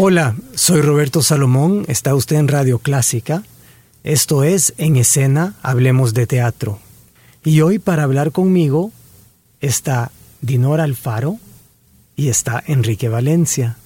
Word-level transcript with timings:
Hola, 0.00 0.36
soy 0.54 0.80
Roberto 0.80 1.22
Salomón, 1.22 1.84
está 1.88 2.14
usted 2.14 2.36
en 2.36 2.46
Radio 2.46 2.78
Clásica. 2.78 3.42
Esto 4.04 4.44
es 4.44 4.72
En 4.78 4.94
Escena, 4.94 5.56
Hablemos 5.60 6.14
de 6.14 6.28
Teatro. 6.28 6.78
Y 7.44 7.62
hoy 7.62 7.80
para 7.80 8.04
hablar 8.04 8.30
conmigo 8.30 8.92
está 9.60 10.12
Dinora 10.40 10.84
Alfaro 10.84 11.38
y 12.14 12.28
está 12.28 12.62
Enrique 12.68 13.08
Valencia. 13.08 13.76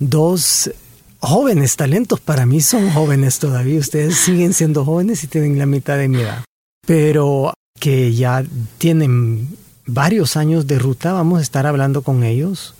Dos 0.00 0.72
jóvenes 1.20 1.76
talentos, 1.76 2.18
para 2.18 2.44
mí 2.44 2.60
son 2.60 2.90
jóvenes 2.90 3.38
todavía, 3.38 3.78
ustedes 3.78 4.16
siguen 4.16 4.54
siendo 4.54 4.84
jóvenes 4.84 5.22
y 5.22 5.28
tienen 5.28 5.60
la 5.60 5.66
mitad 5.66 5.96
de 5.96 6.08
mi 6.08 6.22
edad, 6.22 6.42
pero 6.84 7.54
que 7.78 8.12
ya 8.12 8.44
tienen 8.78 9.56
varios 9.86 10.36
años 10.36 10.66
de 10.66 10.80
ruta, 10.80 11.12
vamos 11.12 11.38
a 11.38 11.42
estar 11.42 11.68
hablando 11.68 12.02
con 12.02 12.24
ellos 12.24 12.74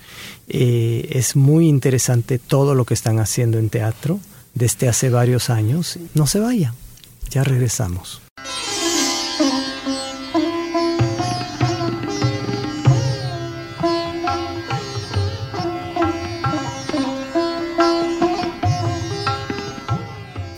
eh, 0.55 1.09
es 1.13 1.35
muy 1.35 1.67
interesante 1.67 2.39
todo 2.39 2.75
lo 2.75 2.85
que 2.85 2.93
están 2.93 3.19
haciendo 3.19 3.59
en 3.59 3.71
teatro 3.71 4.21
desde 4.53 4.87
hace 4.87 5.09
varios 5.09 5.49
años. 5.49 5.99
No 6.13 6.27
se 6.27 6.41
vaya, 6.41 6.75
ya 7.31 7.43
regresamos. 7.43 8.21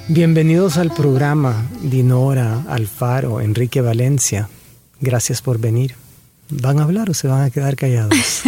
Bienvenidos 0.08 0.76
al 0.76 0.92
programa 0.92 1.68
Dinora, 1.82 2.62
Alfaro, 2.68 3.40
Enrique 3.40 3.80
Valencia. 3.80 4.48
Gracias 5.00 5.40
por 5.40 5.58
venir. 5.58 5.94
¿Van 6.50 6.78
a 6.78 6.82
hablar 6.82 7.08
o 7.08 7.14
se 7.14 7.26
van 7.26 7.42
a 7.42 7.50
quedar 7.50 7.74
callados? 7.74 8.12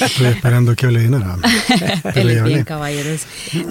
Estoy 0.00 0.26
esperando 0.26 0.76
que 0.76 0.84
hable 0.84 1.00
de 1.00 1.08
nada. 1.08 1.38
bien, 2.14 2.64
caballeros. 2.64 3.22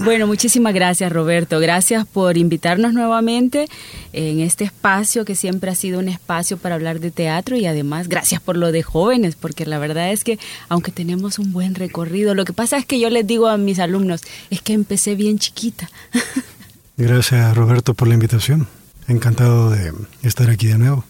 Bueno, 0.04 0.26
muchísimas 0.26 0.74
gracias, 0.74 1.12
Roberto. 1.12 1.60
Gracias 1.60 2.08
por 2.08 2.38
invitarnos 2.38 2.94
nuevamente 2.94 3.68
en 4.14 4.40
este 4.40 4.64
espacio 4.64 5.26
que 5.26 5.36
siempre 5.36 5.70
ha 5.70 5.76
sido 5.76 6.00
un 6.00 6.10
espacio 6.10 6.58
para 6.58 6.74
hablar 6.74 7.00
de 7.00 7.12
teatro 7.12 7.56
y 7.56 7.68
además 7.68 8.08
gracias 8.08 8.42
por 8.42 8.58
lo 8.58 8.72
de 8.72 8.82
jóvenes, 8.82 9.36
porque 9.36 9.68
la 9.68 9.78
verdad 9.78 10.12
es 10.12 10.24
que 10.24 10.40
aunque 10.68 10.92
tenemos 10.92 11.38
un 11.38 11.54
buen 11.54 11.76
recorrido, 11.76 12.34
lo 12.34 12.46
que 12.46 12.54
pasa 12.54 12.78
es 12.78 12.86
que 12.86 13.00
yo 13.00 13.12
les 13.12 13.28
digo 13.28 13.48
a 13.48 13.58
mis 13.58 13.78
alumnos, 13.78 14.24
es 14.50 14.62
que 14.62 14.74
empecé 14.74 15.14
bien 15.14 15.38
chiquita. 15.38 15.88
Gracias, 16.98 17.56
Roberto, 17.56 17.94
por 17.94 18.08
la 18.08 18.16
invitación. 18.16 18.68
Encantado 19.08 19.70
de 19.70 19.94
estar 20.24 20.50
aquí 20.50 20.68
de 20.68 20.78
nuevo, 20.78 21.06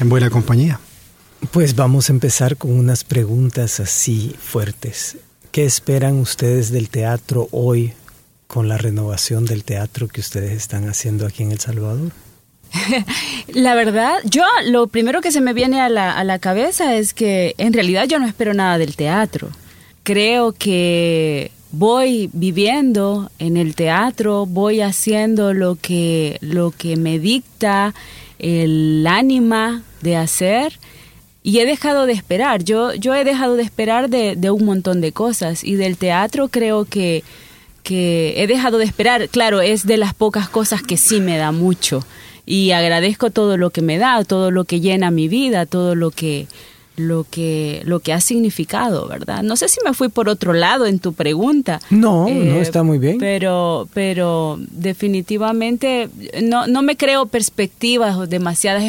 en 0.00 0.08
buena 0.08 0.30
compañía. 0.30 0.80
Pues 1.48 1.74
vamos 1.74 2.08
a 2.08 2.12
empezar 2.12 2.56
con 2.56 2.72
unas 2.72 3.02
preguntas 3.02 3.80
así 3.80 4.36
fuertes. 4.38 5.16
¿Qué 5.50 5.64
esperan 5.64 6.18
ustedes 6.18 6.70
del 6.70 6.90
teatro 6.90 7.48
hoy 7.50 7.92
con 8.46 8.68
la 8.68 8.78
renovación 8.78 9.46
del 9.46 9.64
teatro 9.64 10.06
que 10.06 10.20
ustedes 10.20 10.52
están 10.52 10.88
haciendo 10.88 11.26
aquí 11.26 11.42
en 11.42 11.50
El 11.50 11.58
Salvador? 11.58 12.12
La 13.48 13.74
verdad, 13.74 14.18
yo 14.24 14.44
lo 14.66 14.86
primero 14.86 15.20
que 15.22 15.32
se 15.32 15.40
me 15.40 15.52
viene 15.52 15.80
a 15.80 15.88
la, 15.88 16.12
a 16.12 16.22
la 16.22 16.38
cabeza 16.38 16.94
es 16.94 17.14
que 17.14 17.54
en 17.58 17.72
realidad 17.72 18.06
yo 18.06 18.18
no 18.20 18.26
espero 18.26 18.54
nada 18.54 18.78
del 18.78 18.94
teatro. 18.94 19.48
Creo 20.04 20.52
que 20.52 21.50
voy 21.72 22.30
viviendo 22.32 23.30
en 23.38 23.56
el 23.56 23.74
teatro, 23.74 24.46
voy 24.46 24.82
haciendo 24.82 25.52
lo 25.52 25.76
que, 25.76 26.38
lo 26.42 26.70
que 26.70 26.96
me 26.96 27.18
dicta 27.18 27.94
el 28.38 29.04
ánima 29.08 29.82
de 30.00 30.16
hacer 30.16 30.78
y 31.42 31.58
he 31.58 31.66
dejado 31.66 32.06
de 32.06 32.12
esperar. 32.12 32.64
Yo, 32.64 32.94
yo 32.94 33.14
he 33.14 33.24
dejado 33.24 33.56
de 33.56 33.62
esperar 33.62 34.10
de, 34.10 34.36
de, 34.36 34.50
un 34.50 34.64
montón 34.64 35.00
de 35.00 35.12
cosas 35.12 35.64
y 35.64 35.74
del 35.76 35.96
teatro 35.96 36.48
creo 36.48 36.84
que, 36.84 37.24
que 37.82 38.34
he 38.42 38.46
dejado 38.46 38.78
de 38.78 38.84
esperar. 38.84 39.28
Claro, 39.28 39.60
es 39.60 39.86
de 39.86 39.96
las 39.96 40.14
pocas 40.14 40.48
cosas 40.48 40.82
que 40.82 40.96
sí 40.96 41.20
me 41.20 41.38
da 41.38 41.52
mucho 41.52 42.04
y 42.46 42.72
agradezco 42.72 43.30
todo 43.30 43.56
lo 43.56 43.70
que 43.70 43.82
me 43.82 43.98
da, 43.98 44.24
todo 44.24 44.50
lo 44.50 44.64
que 44.64 44.80
llena 44.80 45.10
mi 45.10 45.28
vida, 45.28 45.66
todo 45.66 45.94
lo 45.94 46.10
que 46.10 46.46
lo 46.96 47.24
que 47.24 47.80
lo 47.84 48.00
que 48.00 48.12
ha 48.12 48.20
significado, 48.20 49.08
¿verdad? 49.08 49.42
No 49.42 49.56
sé 49.56 49.68
si 49.68 49.78
me 49.84 49.94
fui 49.94 50.08
por 50.08 50.28
otro 50.28 50.52
lado 50.52 50.86
en 50.86 50.98
tu 50.98 51.12
pregunta. 51.14 51.80
No, 51.88 52.28
no 52.28 52.56
eh, 52.56 52.60
está 52.60 52.82
muy 52.82 52.98
bien. 52.98 53.18
Pero 53.18 53.88
pero 53.94 54.58
definitivamente 54.70 56.10
no 56.42 56.66
no 56.66 56.82
me 56.82 56.96
creo 56.96 57.26
perspectivas 57.26 58.16
o 58.16 58.26
demasiadas 58.26 58.84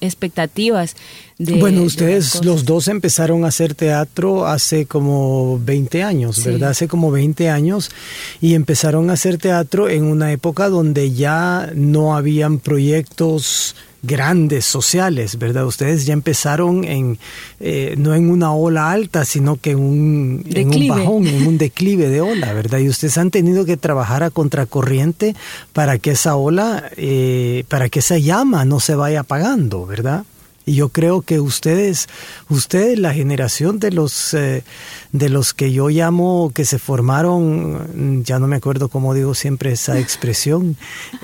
expectativas 0.00 0.94
bueno, 1.38 1.82
ustedes 1.82 2.42
los 2.44 2.64
dos 2.64 2.88
empezaron 2.88 3.44
a 3.44 3.48
hacer 3.48 3.74
teatro 3.74 4.46
hace 4.46 4.86
como 4.86 5.60
20 5.62 6.02
años, 6.02 6.42
¿verdad? 6.42 6.70
Hace 6.70 6.88
como 6.88 7.10
20 7.10 7.50
años 7.50 7.90
y 8.40 8.54
empezaron 8.54 9.10
a 9.10 9.14
hacer 9.14 9.36
teatro 9.36 9.90
en 9.90 10.04
una 10.04 10.32
época 10.32 10.70
donde 10.70 11.12
ya 11.12 11.70
no 11.74 12.16
habían 12.16 12.58
proyectos 12.58 13.76
grandes 14.02 14.64
sociales, 14.64 15.38
¿verdad? 15.38 15.66
Ustedes 15.66 16.06
ya 16.06 16.14
empezaron 16.14 16.84
en 16.84 17.18
eh, 17.60 17.96
no 17.98 18.14
en 18.14 18.30
una 18.30 18.52
ola 18.52 18.90
alta, 18.90 19.26
sino 19.26 19.56
que 19.56 19.72
en 19.72 19.78
un, 19.78 20.44
en 20.48 20.70
un 20.70 20.88
bajón, 20.88 21.26
en 21.26 21.46
un 21.46 21.58
declive 21.58 22.08
de 22.08 22.22
ola, 22.22 22.54
¿verdad? 22.54 22.78
Y 22.78 22.88
ustedes 22.88 23.18
han 23.18 23.30
tenido 23.30 23.66
que 23.66 23.76
trabajar 23.76 24.22
a 24.22 24.30
contracorriente 24.30 25.34
para 25.74 25.98
que 25.98 26.12
esa 26.12 26.36
ola, 26.36 26.90
eh, 26.96 27.64
para 27.68 27.90
que 27.90 27.98
esa 27.98 28.16
llama 28.16 28.64
no 28.64 28.80
se 28.80 28.94
vaya 28.94 29.20
apagando, 29.20 29.84
¿verdad? 29.84 30.24
Y 30.68 30.74
yo 30.74 30.88
creo 30.88 31.22
que 31.22 31.38
ustedes, 31.38 32.08
ustedes, 32.48 32.98
la 32.98 33.14
generación 33.14 33.78
de 33.78 33.92
los, 33.92 34.34
eh, 34.34 34.64
de 35.12 35.28
los 35.28 35.54
que 35.54 35.72
yo 35.72 35.88
llamo 35.90 36.50
que 36.52 36.64
se 36.64 36.80
formaron, 36.80 38.24
ya 38.24 38.40
no 38.40 38.48
me 38.48 38.56
acuerdo 38.56 38.88
cómo 38.88 39.14
digo 39.14 39.34
siempre 39.36 39.70
esa 39.70 39.96
expresión, 40.00 40.76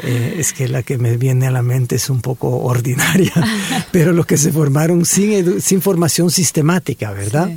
eh, 0.03 0.37
es 0.39 0.53
que 0.53 0.69
la 0.69 0.85
que 0.85 0.97
me 0.97 1.17
viene 1.17 1.49
a 1.49 1.51
la 1.51 1.63
mente 1.63 1.97
es 1.97 2.09
un 2.09 2.21
poco 2.21 2.61
ordinaria, 2.61 3.33
pero 3.91 4.13
los 4.13 4.27
que 4.27 4.37
se 4.37 4.53
formaron 4.53 5.05
sin, 5.05 5.61
sin 5.61 5.83
formación 5.83 6.31
sistemática, 6.31 7.11
¿verdad? 7.11 7.51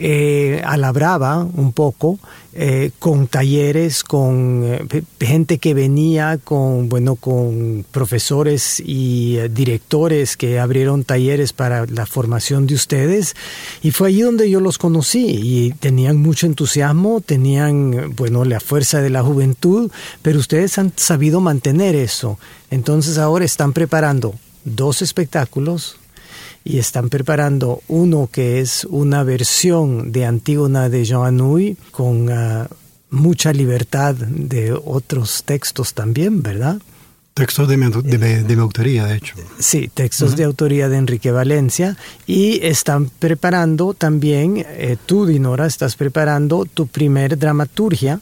eh, 0.00 0.62
a 0.64 0.76
la 0.76 0.92
brava 0.92 1.38
un 1.38 1.72
poco, 1.72 2.18
eh, 2.52 2.90
con 2.98 3.28
talleres, 3.28 4.02
con 4.02 4.62
eh, 4.64 5.02
gente 5.20 5.58
que 5.58 5.72
venía, 5.72 6.36
con, 6.42 6.88
bueno, 6.88 7.14
con 7.14 7.84
profesores 7.92 8.82
y 8.84 9.36
eh, 9.36 9.48
directores 9.48 10.36
que 10.36 10.58
abrieron 10.58 11.04
talleres 11.04 11.52
para 11.52 11.86
la 11.86 12.06
formación 12.06 12.66
de 12.66 12.74
ustedes. 12.74 13.36
Y 13.82 13.92
fue 13.92 14.08
allí 14.08 14.22
donde 14.22 14.50
yo 14.50 14.58
los 14.58 14.78
conocí 14.78 15.26
y 15.28 15.70
tenían 15.74 16.16
mucho 16.16 16.46
entusiasmo, 16.46 17.20
tenían, 17.20 18.16
bueno, 18.16 18.44
la 18.44 18.58
fuerza 18.58 19.00
de 19.00 19.10
la 19.10 19.22
juventud, 19.22 19.88
pero 20.22 20.40
ustedes 20.40 20.76
han 20.76 20.92
sabido 20.96 21.40
mantener 21.40 21.94
eso. 21.94 22.36
Entonces 22.70 23.18
ahora 23.18 23.44
están 23.44 23.72
preparando 23.72 24.34
dos 24.64 25.02
espectáculos 25.02 26.00
y 26.64 26.78
están 26.78 27.08
preparando 27.08 27.82
uno 27.88 28.28
que 28.30 28.60
es 28.60 28.84
una 28.84 29.22
versión 29.24 30.12
de 30.12 30.26
Antígona 30.26 30.88
de 30.88 31.04
Jean 31.04 31.24
Anouilh 31.24 31.76
con 31.90 32.28
uh, 32.28 32.66
mucha 33.10 33.52
libertad 33.52 34.14
de 34.14 34.72
otros 34.72 35.42
textos 35.44 35.94
también, 35.94 36.42
¿verdad? 36.42 36.80
Textos 37.34 37.68
de 37.68 37.76
mi, 37.76 37.90
de, 37.90 38.42
de 38.42 38.56
mi, 38.56 38.60
autoría, 38.60 39.06
de 39.06 39.16
hecho. 39.16 39.34
Sí, 39.58 39.88
textos 39.92 40.30
uh 40.30 40.34
-huh. 40.34 40.36
de 40.36 40.44
autoría 40.44 40.88
de 40.88 40.96
Enrique 40.96 41.30
Valencia. 41.30 41.96
Y 42.26 42.60
están 42.66 43.08
preparando 43.08 43.94
también, 43.94 44.58
eh, 44.58 44.96
tú, 45.06 45.26
Dinora, 45.26 45.66
estás 45.66 45.96
preparando 45.96 46.66
tu 46.66 46.86
primer 46.88 47.38
dramaturgia. 47.38 48.20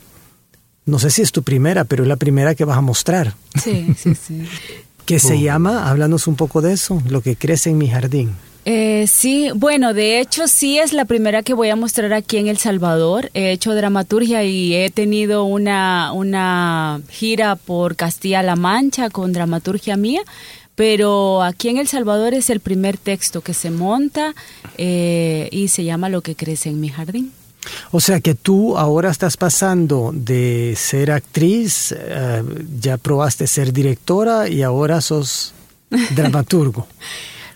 No 0.85 0.99
sé 0.99 1.11
si 1.11 1.23
es 1.23 1.32
tu 1.32 1.43
primera, 1.43 1.85
pero 1.85 2.05
es 2.05 2.08
la 2.08 2.17
primera 2.17 2.55
que 2.55 2.64
vas 2.64 2.79
a 2.79 2.82
mostrar. 2.82 3.35
Sí, 3.61 3.94
sí, 3.96 4.14
sí 4.14 4.44
que 5.08 5.19
se 5.19 5.40
llama, 5.40 5.88
háblanos 5.88 6.26
un 6.26 6.37
poco 6.37 6.60
de 6.60 6.75
eso, 6.75 7.02
lo 7.08 7.22
que 7.22 7.34
crece 7.34 7.70
en 7.70 7.78
mi 7.78 7.88
jardín. 7.88 8.37
Eh, 8.66 9.06
sí, 9.06 9.49
bueno, 9.55 9.94
de 9.94 10.20
hecho 10.20 10.46
sí 10.46 10.78
es 10.78 10.93
la 10.93 11.06
primera 11.06 11.43
que 11.43 11.55
voy 11.55 11.70
a 11.70 11.76
mostrar 11.76 12.12
aquí 12.12 12.37
en 12.37 12.46
El 12.46 12.58
Salvador. 12.58 13.31
He 13.32 13.50
hecho 13.50 13.75
dramaturgia 13.75 14.44
y 14.44 14.75
he 14.75 14.90
tenido 14.90 15.44
una, 15.44 16.12
una 16.12 17.00
gira 17.08 17.56
por 17.56 17.96
Castilla-La 17.96 18.55
Mancha 18.55 19.08
con 19.08 19.32
dramaturgia 19.32 19.96
mía, 19.96 20.20
pero 20.75 21.43
aquí 21.43 21.70
en 21.70 21.78
El 21.78 21.88
Salvador 21.88 22.34
es 22.34 22.50
el 22.50 22.61
primer 22.61 22.99
texto 22.99 23.40
que 23.40 23.54
se 23.54 23.70
monta 23.70 24.34
eh, 24.76 25.49
y 25.50 25.69
se 25.69 25.84
llama 25.84 26.11
Lo 26.11 26.20
que 26.20 26.34
crece 26.34 26.69
en 26.69 26.82
mi 26.82 26.90
jardín. 26.90 27.32
O 27.90 28.00
sea 28.00 28.20
que 28.20 28.34
tú 28.34 28.76
ahora 28.76 29.10
estás 29.10 29.36
pasando 29.36 30.10
de 30.14 30.74
ser 30.76 31.10
actriz, 31.10 31.94
eh, 31.96 32.42
ya 32.80 32.96
probaste 32.98 33.46
ser 33.46 33.72
directora 33.72 34.48
y 34.48 34.62
ahora 34.62 35.00
sos 35.00 35.54
dramaturgo. 36.14 36.86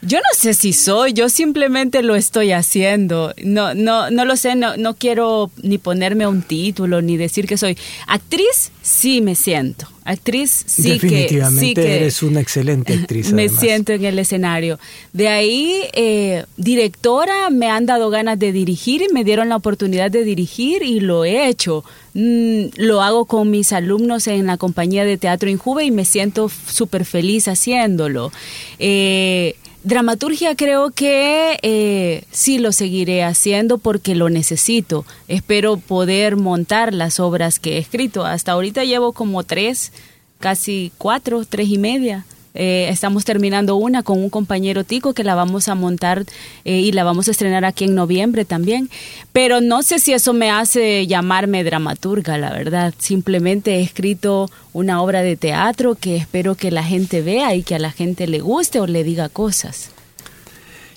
Yo 0.04 0.18
no 0.18 0.36
sé 0.36 0.52
si 0.54 0.72
soy, 0.72 1.12
yo 1.12 1.28
simplemente 1.28 2.02
lo 2.02 2.16
estoy 2.16 2.50
haciendo. 2.50 3.32
No, 3.44 3.72
no, 3.74 4.10
no 4.10 4.24
lo 4.24 4.36
sé, 4.36 4.56
no, 4.56 4.76
no 4.76 4.94
quiero 4.94 5.52
ni 5.62 5.78
ponerme 5.78 6.26
un 6.26 6.42
título 6.42 7.00
ni 7.02 7.16
decir 7.16 7.46
que 7.46 7.56
soy 7.56 7.78
actriz. 8.08 8.72
Sí 8.82 9.20
me 9.20 9.36
siento. 9.36 9.86
Actriz 10.04 10.64
sí 10.66 10.98
que 10.98 11.28
sí 11.56 11.74
que 11.74 11.96
eres 11.96 12.24
una 12.24 12.40
excelente 12.40 12.92
actriz. 12.92 13.32
Me 13.32 13.48
siento 13.48 13.92
en 13.92 14.04
el 14.04 14.18
escenario. 14.18 14.80
De 15.12 15.28
ahí 15.28 15.82
eh, 15.92 16.44
directora 16.56 17.50
me 17.50 17.68
han 17.68 17.86
dado 17.86 18.10
ganas 18.10 18.36
de 18.36 18.50
dirigir 18.50 19.02
y 19.02 19.12
me 19.12 19.22
dieron 19.22 19.48
la 19.48 19.54
oportunidad 19.54 20.10
de 20.10 20.24
dirigir 20.24 20.82
y 20.82 20.98
lo 20.98 21.24
he 21.24 21.46
hecho. 21.46 21.84
Mm, 22.14 22.64
lo 22.76 23.00
hago 23.00 23.26
con 23.26 23.50
mis 23.50 23.72
alumnos 23.72 24.26
en 24.26 24.46
la 24.46 24.56
compañía 24.56 25.04
de 25.04 25.18
teatro 25.18 25.48
Injuve 25.48 25.84
y 25.84 25.92
me 25.92 26.04
siento 26.04 26.48
súper 26.48 27.04
feliz 27.04 27.46
haciéndolo. 27.46 28.32
Eh, 28.80 29.54
Dramaturgia 29.84 30.54
creo 30.54 30.90
que 30.90 31.58
eh, 31.62 32.24
sí 32.30 32.58
lo 32.58 32.70
seguiré 32.70 33.24
haciendo 33.24 33.78
porque 33.78 34.14
lo 34.14 34.30
necesito. 34.30 35.04
Espero 35.26 35.76
poder 35.76 36.36
montar 36.36 36.94
las 36.94 37.18
obras 37.18 37.58
que 37.58 37.74
he 37.74 37.78
escrito. 37.78 38.24
Hasta 38.24 38.52
ahorita 38.52 38.84
llevo 38.84 39.12
como 39.12 39.42
tres, 39.42 39.92
casi 40.38 40.92
cuatro, 40.98 41.44
tres 41.44 41.68
y 41.68 41.78
media. 41.78 42.24
Eh, 42.54 42.88
estamos 42.90 43.24
terminando 43.24 43.76
una 43.76 44.02
con 44.02 44.18
un 44.18 44.28
compañero 44.28 44.84
Tico 44.84 45.14
que 45.14 45.24
la 45.24 45.34
vamos 45.34 45.68
a 45.68 45.74
montar 45.74 46.24
eh, 46.64 46.80
y 46.80 46.92
la 46.92 47.02
vamos 47.02 47.28
a 47.28 47.30
estrenar 47.30 47.64
aquí 47.64 47.84
en 47.84 47.94
noviembre 47.94 48.44
también. 48.44 48.90
Pero 49.32 49.60
no 49.60 49.82
sé 49.82 49.98
si 49.98 50.12
eso 50.12 50.32
me 50.32 50.50
hace 50.50 51.06
llamarme 51.06 51.64
dramaturga, 51.64 52.36
la 52.38 52.50
verdad. 52.50 52.94
Simplemente 52.98 53.76
he 53.76 53.82
escrito 53.82 54.50
una 54.72 55.02
obra 55.02 55.22
de 55.22 55.36
teatro 55.36 55.94
que 55.94 56.16
espero 56.16 56.54
que 56.54 56.70
la 56.70 56.84
gente 56.84 57.22
vea 57.22 57.54
y 57.54 57.62
que 57.62 57.74
a 57.74 57.78
la 57.78 57.90
gente 57.90 58.26
le 58.26 58.40
guste 58.40 58.80
o 58.80 58.86
le 58.86 59.04
diga 59.04 59.28
cosas. 59.28 59.90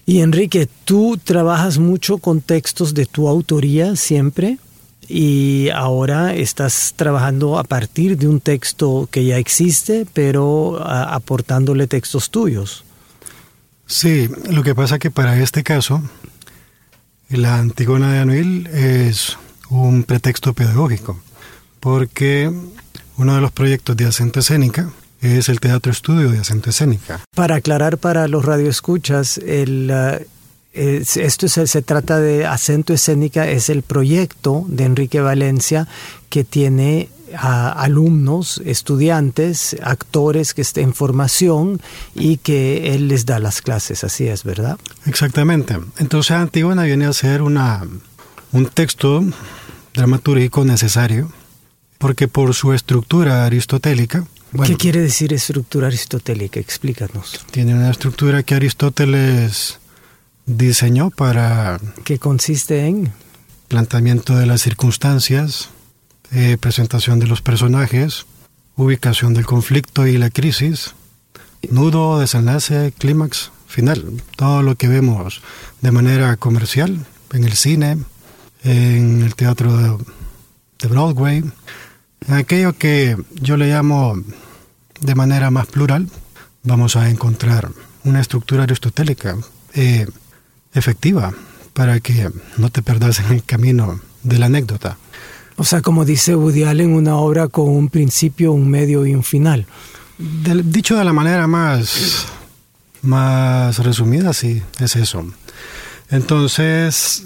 Y 0.06 0.20
Enrique, 0.20 0.68
tú 0.84 1.18
trabajas 1.24 1.80
mucho 1.80 2.20
con 2.20 2.42
textos 2.42 2.94
de 2.94 3.08
tu 3.08 3.28
autoría 3.28 3.96
siempre 3.96 4.60
y 5.08 5.70
ahora 5.74 6.34
estás 6.34 6.94
trabajando 6.96 7.60
a 7.60 7.64
partir 7.64 8.18
de 8.18 8.28
un 8.28 8.40
texto 8.40 9.08
que 9.12 9.26
ya 9.26 9.38
existe, 9.38 10.06
pero 10.14 10.82
aportándole 10.86 11.88
textos 11.88 12.30
tuyos. 12.30 12.84
Sí, 13.88 14.30
lo 14.50 14.64
que 14.64 14.74
pasa 14.74 15.00
que 15.00 15.12
para 15.12 15.40
este 15.40 15.64
caso, 15.64 16.02
la 17.30 17.60
Antigona 17.60 18.12
de 18.14 18.20
Anuil 18.20 18.68
es 18.68 19.38
un 19.70 20.04
pretexto 20.04 20.54
pedagógico, 20.54 21.20
porque 21.80 22.52
uno 23.18 23.36
de 23.36 23.42
los 23.42 23.52
proyectos 23.52 23.96
de 23.96 24.06
acento 24.06 24.40
escénica 24.40 24.90
es 25.22 25.50
el 25.50 25.60
teatro 25.60 25.92
estudio 25.92 26.30
de 26.30 26.40
acento 26.40 26.70
escénica. 26.70 27.22
Para 27.36 27.56
aclarar 27.56 27.98
para 27.98 28.28
los 28.28 28.46
radioescuchas, 28.46 29.38
el, 29.40 29.92
esto 30.76 31.48
se, 31.48 31.82
trata 31.82 32.20
de 32.20 32.46
Acento 32.46 32.94
Escénica, 32.94 33.48
es 33.50 33.70
el 33.70 33.82
proyecto 33.82 34.66
de 34.68 34.84
Enrique 34.84 35.22
Valencia 35.22 35.88
que 36.30 36.44
tiene 36.44 37.10
a 37.38 37.72
alumnos, 37.72 38.62
estudiantes, 38.66 39.76
actores 39.82 40.54
que 40.54 40.62
estén 40.62 40.86
en 40.86 40.94
formación 40.94 41.82
y 42.14 42.38
que 42.38 42.94
él 42.94 43.08
les 43.08 43.26
da 43.26 43.40
las 43.40 43.62
clases, 43.62 44.04
así 44.04 44.28
es, 44.28 44.44
¿verdad? 44.44 44.78
Exactamente. 45.06 45.78
Entonces 45.98 46.32
Antígona 46.32 46.84
viene 46.84 47.06
a 47.06 47.14
ser 47.14 47.42
una, 47.42 47.84
un 48.52 48.66
texto 48.68 49.24
dramatúrgico 49.94 50.66
necesario 50.66 51.32
porque 51.98 52.28
por 52.28 52.54
su 52.54 52.74
estructura 52.74 53.46
aristotélica, 53.46 54.26
¿Qué 54.64 54.78
quiere 54.78 55.02
decir 55.02 55.34
estructura 55.34 55.88
aristotélica? 55.88 56.62
Explícanos. 56.62 57.46
Tiene 57.52 57.74
una 57.74 57.92
estructura 57.92 58.42
que 58.44 58.56
Aristóteles 58.56 59.80
diseñó 60.46 61.10
para... 61.10 61.80
¿Qué 62.04 62.20
consiste 62.20 62.86
en? 62.86 63.12
Planteamiento 63.68 64.36
de 64.36 64.46
las 64.46 64.62
circunstancias, 64.62 65.70
eh, 66.32 66.58
presentación 66.60 67.20
de 67.20 67.28
los 67.28 67.42
personajes, 67.42 68.26
ubicación 68.76 69.34
del 69.34 69.46
conflicto 69.46 70.06
y 70.08 70.18
la 70.18 70.30
crisis, 70.30 70.94
nudo, 71.70 72.20
desenlace, 72.20 72.94
clímax, 72.98 73.52
final. 73.68 74.22
Todo 74.36 74.62
lo 74.62 74.76
que 74.76 74.88
vemos 74.88 75.42
de 75.82 75.92
manera 75.92 76.38
comercial 76.38 77.06
en 77.34 77.44
el 77.44 77.54
cine, 77.54 77.98
en 78.64 79.22
el 79.24 79.36
teatro 79.36 79.76
de, 79.78 79.98
de 80.80 80.88
Broadway, 80.88 81.44
en 82.28 82.34
aquello 82.34 82.74
que 82.74 83.18
yo 83.34 83.58
le 83.58 83.68
llamo 83.68 84.16
de 85.00 85.16
manera 85.16 85.52
más 85.52 85.68
plural, 85.68 86.10
vamos 86.64 86.96
a 86.96 87.10
encontrar 87.10 87.70
una 88.04 88.22
estructura 88.22 88.64
aristotélica. 88.64 89.38
Eh, 89.74 90.08
efectiva 90.76 91.34
para 91.74 92.00
que 92.00 92.30
no 92.58 92.70
te 92.70 92.82
perdas 92.82 93.20
en 93.20 93.34
el 93.34 93.44
camino 93.44 94.00
de 94.24 94.38
la 94.38 94.46
anécdota. 94.46 94.98
O 95.58 95.64
sea, 95.64 95.82
como 95.82 96.06
dice 96.06 96.36
Woody 96.36 96.64
Allen, 96.64 96.94
una 96.94 97.16
obra 97.16 97.48
con 97.48 97.70
un 97.70 97.90
principio, 97.90 98.52
un 98.52 98.70
medio 98.70 99.06
y 99.06 99.16
un 99.16 99.24
final. 99.24 99.66
dicho 100.18 100.98
de 100.98 101.06
la 101.06 101.14
manera 101.14 101.48
más, 101.48 102.28
más 103.02 103.80
resumida, 103.80 104.34
sí, 104.34 104.62
es 104.80 104.96
eso. 104.96 105.26
Entonces, 106.10 107.24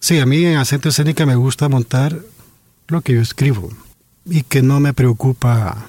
sí, 0.00 0.18
a 0.18 0.26
mí 0.26 0.44
en 0.44 0.56
acento 0.56 0.88
escénica 0.88 1.26
me 1.26 1.36
gusta 1.36 1.68
montar 1.68 2.18
lo 2.88 3.00
que 3.02 3.14
yo 3.14 3.20
escribo 3.20 3.70
y 4.24 4.42
que 4.42 4.62
no 4.62 4.80
me 4.80 4.94
preocupa, 4.94 5.86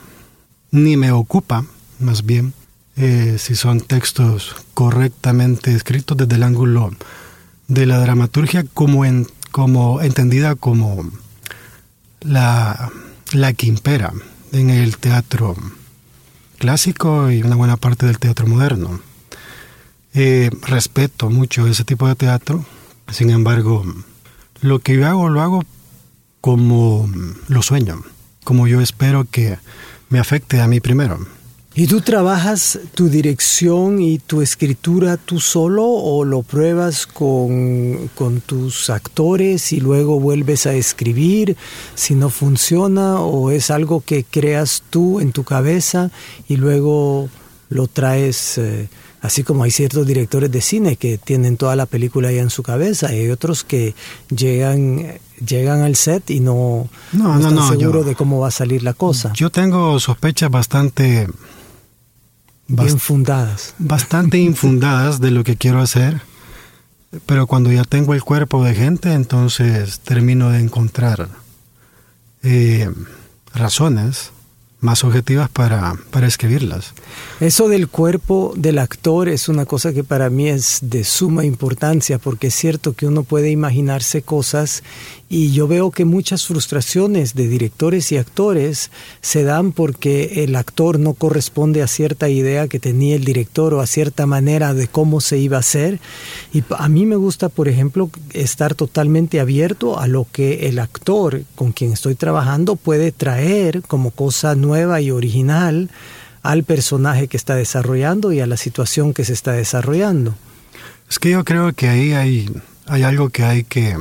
ni 0.72 0.98
me 0.98 1.12
ocupa, 1.12 1.66
más 2.00 2.26
bien, 2.26 2.54
eh, 2.96 3.38
si 3.40 3.56
son 3.56 3.82
textos 3.82 4.56
correctamente 4.74 5.74
escritos 5.74 6.18
desde 6.18 6.36
el 6.36 6.44
ángulo 6.44 6.92
de 7.68 7.86
la 7.86 8.00
dramaturgia 8.00 8.64
como, 8.74 9.06
en, 9.06 9.28
como 9.52 10.02
entendida 10.02 10.56
como 10.56 11.10
la, 12.22 12.92
la 13.32 13.54
que 13.54 13.68
impera 13.68 14.14
en 14.52 14.70
el 14.70 14.98
teatro 14.98 15.56
clásico 16.60 17.32
y 17.32 17.44
una 17.44 17.56
buena 17.56 17.78
parte 17.78 18.06
del 18.06 18.20
teatro 18.20 18.48
moderno. 18.48 19.02
Eh, 20.14 20.52
respeto 20.62 21.30
mucho 21.30 21.68
ese 21.68 21.84
tipo 21.84 22.08
de 22.08 22.16
teatro, 22.16 22.64
sin 23.12 23.32
embargo, 23.32 23.84
lo 24.62 24.80
que 24.80 24.96
yo 24.96 25.08
hago 25.08 25.28
lo 25.28 25.42
hago 25.42 25.64
como 26.40 27.12
lo 27.48 27.62
sueño, 27.64 28.04
como 28.44 28.68
yo 28.68 28.80
espero 28.80 29.26
que 29.26 29.58
me 30.10 30.20
afecte 30.20 30.62
a 30.62 30.68
mí 30.68 30.80
primero. 30.80 31.26
¿Y 31.76 31.88
tú 31.88 32.02
trabajas 32.02 32.80
tu 32.94 33.10
dirección 33.10 34.00
y 34.00 34.20
tu 34.20 34.44
escritura 34.44 35.18
tú 35.18 35.40
solo 35.40 35.88
o 35.88 36.24
lo 36.24 36.44
pruebas 36.44 37.08
con, 37.08 38.12
tus 38.46 38.92
actores 38.92 39.74
y 39.74 39.80
luego 39.80 40.20
vuelves 40.20 40.68
a 40.68 40.74
escribir 40.74 41.58
si 41.96 42.14
no 42.14 42.30
funciona 42.30 43.22
o 43.22 43.50
es 43.50 43.72
algo 43.72 44.02
que 44.02 44.24
creas 44.24 44.84
tú 44.92 45.20
en 45.20 45.32
tu 45.32 45.44
cabeza 45.44 46.12
y 46.48 46.58
luego 46.58 47.30
lo 47.70 47.88
traes, 47.88 48.60
eh, 48.60 48.88
así 49.22 49.44
como 49.44 49.64
hay 49.64 49.72
ciertos 49.72 50.06
directores 50.06 50.52
de 50.52 50.62
cine 50.62 50.96
que 50.96 51.18
tienen 51.18 51.58
toda 51.58 51.76
la 51.76 51.88
película 51.88 52.32
ya 52.32 52.42
en 52.42 52.52
su 52.52 52.62
cabeza 52.62 53.12
y 53.12 53.22
hay 53.22 53.30
otros 53.32 53.64
que 53.64 53.96
llegan 54.30 55.18
llegan 55.44 55.82
al 55.82 55.96
set 55.96 56.30
y 56.30 56.40
no, 56.40 56.88
están 57.12 57.68
seguros 57.68 58.06
de 58.06 58.16
cómo 58.16 58.40
va 58.40 58.50
a 58.50 58.52
salir 58.52 58.84
la 58.84 58.94
cosa. 58.94 59.34
Yo 59.34 59.50
tengo 59.50 60.00
sospechas 60.00 60.50
bastante 60.50 61.28
Bien 62.68 63.00
fundadas. 63.00 63.76
Bastante 63.78 64.38
infundadas 64.52 65.20
de 65.20 65.32
lo 65.32 65.44
que 65.44 65.56
quiero 65.56 65.80
hacer, 65.80 66.22
pero 67.26 67.48
cuando 67.48 67.72
ya 67.72 67.84
tengo 67.84 68.14
el 68.14 68.24
cuerpo 68.24 68.64
de 68.64 68.74
gente, 68.74 69.14
entonces 69.14 70.00
termino 70.00 70.50
de 70.50 70.60
encontrar 70.60 71.30
eh, 72.42 72.90
razones 73.54 74.32
más 74.84 75.04
objetivas 75.06 75.50
para, 75.50 75.96
para 76.12 76.28
escribirlas. 76.28 76.94
Eso 77.40 77.70
del 77.70 77.88
cuerpo 77.88 78.54
del 78.58 78.80
actor 78.80 79.30
es 79.30 79.48
una 79.48 79.66
cosa 79.66 79.94
que 79.94 80.04
para 80.04 80.30
mí 80.30 80.50
es 80.50 80.80
de 80.82 81.06
suma 81.06 81.46
importancia 81.46 82.20
porque 82.20 82.48
es 82.48 82.56
cierto 82.56 82.92
que 82.94 83.08
uno 83.08 83.24
puede 83.24 83.50
imaginarse 83.50 84.22
cosas 84.22 84.84
y 85.34 85.52
yo 85.52 85.68
veo 85.68 85.90
que 85.90 86.06
muchas 86.06 86.46
frustraciones 86.46 87.34
de 87.34 87.48
directores 87.48 88.12
y 88.12 88.18
actores 88.18 88.92
se 89.22 89.44
dan 89.44 89.72
porque 89.72 90.44
el 90.44 90.56
actor 90.56 91.00
no 91.00 91.16
corresponde 91.16 91.82
a 91.82 91.88
cierta 91.88 92.30
idea 92.30 92.68
que 92.68 92.80
tenía 92.80 93.16
el 93.16 93.26
director 93.26 93.74
o 93.74 93.82
a 93.82 93.88
cierta 93.88 94.28
manera 94.28 94.76
de 94.76 94.88
cómo 94.88 95.22
se 95.22 95.40
iba 95.40 95.58
a 95.58 95.62
hacer. 95.62 96.00
Y 96.54 96.64
a 96.78 96.88
mí 96.88 97.08
me 97.08 97.16
gusta, 97.16 97.50
por 97.50 97.68
ejemplo, 97.68 98.12
estar 98.34 98.76
totalmente 98.76 99.40
abierto 99.40 100.00
a 100.00 100.06
lo 100.06 100.28
que 100.32 100.70
el 100.70 100.78
actor 100.78 101.42
con 101.56 101.72
quien 101.72 101.94
estoy 101.94 102.14
trabajando 102.14 102.76
puede 102.76 103.12
traer 103.12 103.82
como 103.82 104.12
cosa 104.12 104.54
nueva 104.54 105.02
y 105.02 105.10
original 105.10 105.90
al 106.44 106.64
personaje 106.64 107.28
que 107.28 107.38
está 107.38 107.56
desarrollando 107.56 108.34
y 108.34 108.40
a 108.40 108.46
la 108.46 108.58
situación 108.58 109.16
que 109.16 109.26
se 109.26 109.34
está 109.34 109.54
desarrollando. 109.54 110.36
Es 111.10 111.18
que 111.18 111.32
yo 111.32 111.44
creo 111.44 111.74
que 111.74 111.90
ahí 111.90 112.14
hay, 112.14 112.52
hay 112.86 113.02
algo 113.02 113.30
que 113.30 113.42
hay 113.42 113.64
que, 113.64 113.98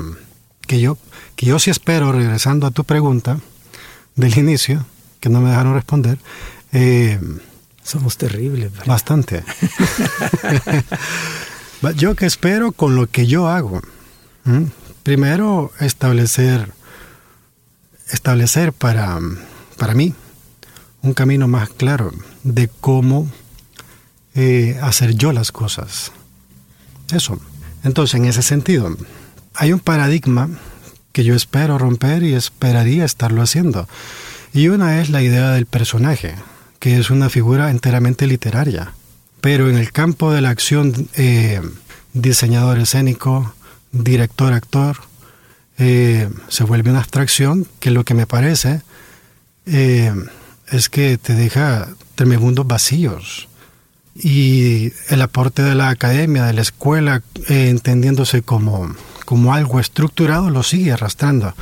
que 0.66 0.80
yo 0.80 0.98
que 1.36 1.46
yo 1.46 1.58
sí 1.58 1.70
espero, 1.70 2.12
regresando 2.12 2.66
a 2.66 2.70
tu 2.70 2.84
pregunta 2.84 3.38
del 4.14 4.36
inicio, 4.38 4.84
que 5.20 5.28
no 5.28 5.40
me 5.40 5.50
dejaron 5.50 5.74
responder. 5.74 6.18
Eh, 6.72 7.18
Somos 7.82 8.16
terribles. 8.16 8.70
Bastante. 8.86 9.42
yo 11.96 12.14
que 12.14 12.26
espero 12.26 12.72
con 12.72 12.94
lo 12.94 13.08
que 13.08 13.26
yo 13.26 13.48
hago. 13.48 13.82
Primero, 15.02 15.72
establecer, 15.80 16.72
establecer 18.10 18.72
para, 18.72 19.18
para 19.78 19.94
mí 19.94 20.14
un 21.02 21.14
camino 21.14 21.48
más 21.48 21.70
claro 21.70 22.12
de 22.44 22.68
cómo 22.80 23.28
eh, 24.34 24.78
hacer 24.80 25.14
yo 25.14 25.32
las 25.32 25.50
cosas. 25.50 26.12
Eso. 27.12 27.40
Entonces, 27.84 28.14
en 28.14 28.26
ese 28.26 28.42
sentido, 28.42 28.96
hay 29.54 29.72
un 29.72 29.80
paradigma 29.80 30.48
que 31.12 31.24
yo 31.24 31.34
espero 31.34 31.78
romper 31.78 32.22
y 32.22 32.34
esperaría 32.34 33.04
estarlo 33.04 33.42
haciendo. 33.42 33.88
Y 34.52 34.68
una 34.68 35.00
es 35.00 35.10
la 35.10 35.22
idea 35.22 35.50
del 35.50 35.66
personaje, 35.66 36.34
que 36.78 36.98
es 36.98 37.10
una 37.10 37.30
figura 37.30 37.70
enteramente 37.70 38.26
literaria. 38.26 38.92
Pero 39.40 39.70
en 39.70 39.76
el 39.76 39.92
campo 39.92 40.32
de 40.32 40.40
la 40.40 40.50
acción, 40.50 41.08
eh, 41.14 41.60
diseñador 42.12 42.78
escénico, 42.78 43.54
director, 43.92 44.52
actor, 44.52 44.98
eh, 45.78 46.28
se 46.48 46.64
vuelve 46.64 46.90
una 46.90 47.00
abstracción 47.00 47.66
que 47.80 47.90
lo 47.90 48.04
que 48.04 48.14
me 48.14 48.26
parece 48.26 48.82
eh, 49.66 50.12
es 50.68 50.88
que 50.88 51.18
te 51.18 51.34
deja 51.34 51.88
tremendos 52.14 52.66
vacíos. 52.66 53.48
Y 54.14 54.92
el 55.08 55.22
aporte 55.22 55.62
de 55.62 55.74
la 55.74 55.88
academia, 55.88 56.44
de 56.44 56.52
la 56.52 56.60
escuela, 56.60 57.22
entendiéndose 57.48 58.42
como 58.42 58.94
como 59.32 59.54
algo 59.54 59.80
estructurado 59.80 60.50
lo 60.50 60.62
sigue 60.62 60.92
arrastrando. 60.92 61.54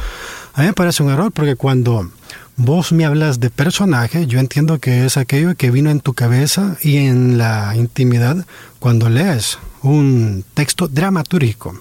A 0.55 0.61
mí 0.61 0.67
me 0.67 0.73
parece 0.73 1.05
un 1.05 1.11
error 1.11 1.31
porque 1.31 1.55
cuando 1.55 2.11
vos 2.57 2.91
me 2.91 3.05
hablas 3.05 3.39
de 3.39 3.49
personaje, 3.49 4.27
yo 4.27 4.41
entiendo 4.41 4.81
que 4.81 5.07
es 5.07 5.17
aquello 5.17 5.55
que 5.55 5.71
vino 5.71 5.89
en 5.89 6.01
tu 6.01 6.13
cabeza 6.13 6.77
y 6.83 6.97
en 6.97 7.39
la 7.39 7.77
intimidad 7.77 8.45
cuando 8.81 9.09
lees 9.09 9.61
un 9.83 10.45
texto 10.53 10.89
dramatúrgico. 10.89 11.81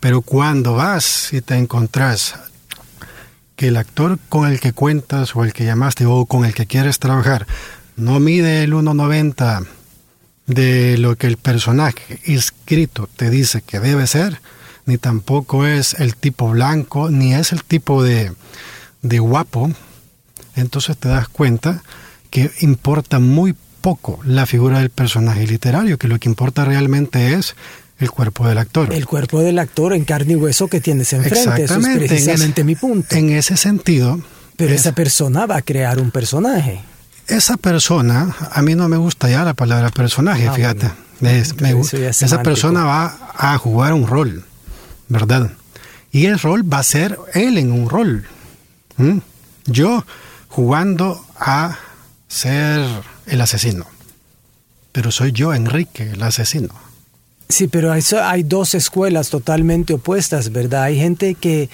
Pero 0.00 0.22
cuando 0.22 0.76
vas 0.76 1.30
y 1.34 1.42
te 1.42 1.56
encontrás 1.56 2.36
que 3.54 3.68
el 3.68 3.76
actor 3.76 4.18
con 4.30 4.50
el 4.50 4.60
que 4.60 4.72
cuentas 4.72 5.36
o 5.36 5.44
el 5.44 5.52
que 5.52 5.66
llamaste 5.66 6.06
o 6.06 6.24
con 6.24 6.46
el 6.46 6.54
que 6.54 6.64
quieres 6.64 6.98
trabajar 6.98 7.46
no 7.96 8.18
mide 8.18 8.62
el 8.62 8.72
1,90 8.72 9.66
de 10.46 10.96
lo 10.96 11.16
que 11.16 11.26
el 11.26 11.36
personaje 11.36 12.18
escrito 12.24 13.10
te 13.14 13.28
dice 13.28 13.60
que 13.60 13.78
debe 13.78 14.06
ser, 14.06 14.40
ni 14.86 14.98
tampoco 14.98 15.66
es 15.66 15.94
el 15.94 16.16
tipo 16.16 16.50
blanco, 16.50 17.10
ni 17.10 17.34
es 17.34 17.52
el 17.52 17.64
tipo 17.64 18.02
de, 18.02 18.32
de 19.02 19.18
guapo, 19.18 19.70
entonces 20.56 20.96
te 20.96 21.08
das 21.08 21.28
cuenta 21.28 21.82
que 22.30 22.50
importa 22.60 23.18
muy 23.18 23.54
poco 23.80 24.20
la 24.24 24.46
figura 24.46 24.78
del 24.78 24.90
personaje 24.90 25.46
literario, 25.46 25.98
que 25.98 26.08
lo 26.08 26.18
que 26.18 26.28
importa 26.28 26.64
realmente 26.64 27.34
es 27.34 27.54
el 27.98 28.10
cuerpo 28.10 28.48
del 28.48 28.58
actor. 28.58 28.92
El 28.92 29.06
cuerpo 29.06 29.40
del 29.40 29.58
actor 29.58 29.92
en 29.92 30.04
carne 30.04 30.32
y 30.32 30.36
hueso 30.36 30.68
que 30.68 30.80
tienes 30.80 31.12
enfrente, 31.12 31.64
eso 31.64 31.78
es 31.78 31.98
precisamente 31.98 32.64
mi 32.64 32.74
punto. 32.74 33.14
En 33.14 33.30
ese 33.30 33.56
sentido... 33.56 34.20
Pero 34.56 34.74
esa 34.74 34.92
persona 34.92 35.46
va 35.46 35.56
a 35.56 35.62
crear 35.62 35.98
un 35.98 36.10
personaje. 36.10 36.80
Esa 37.26 37.56
persona, 37.56 38.36
a 38.52 38.62
mí 38.62 38.74
no 38.74 38.88
me 38.88 38.96
gusta 38.96 39.28
ya 39.28 39.44
la 39.44 39.54
palabra 39.54 39.90
personaje, 39.90 40.46
ah, 40.46 40.52
fíjate. 40.52 40.90
esa 41.20 42.42
persona 42.42 42.84
va 42.84 43.32
a 43.34 43.56
jugar 43.58 43.94
un 43.94 44.06
rol. 44.06 44.44
¿Verdad? 45.12 45.50
Y 46.10 46.26
el 46.26 46.38
rol 46.38 46.70
va 46.70 46.78
a 46.78 46.82
ser 46.82 47.18
él 47.34 47.58
en 47.58 47.70
un 47.70 47.88
rol. 47.88 48.24
Yo 49.66 50.04
jugando 50.48 51.24
a 51.36 51.78
ser 52.28 52.80
el 53.26 53.40
asesino. 53.40 53.86
Pero 54.92 55.10
soy 55.10 55.32
yo, 55.32 55.54
Enrique, 55.54 56.10
el 56.12 56.22
asesino. 56.22 56.70
Sí, 57.48 57.68
pero 57.68 57.92
hay, 57.92 58.02
hay 58.22 58.42
dos 58.42 58.74
escuelas 58.74 59.28
totalmente 59.28 59.92
opuestas, 59.92 60.52
¿verdad? 60.52 60.84
Hay 60.84 60.96
gente 60.96 61.34
que, 61.34 61.68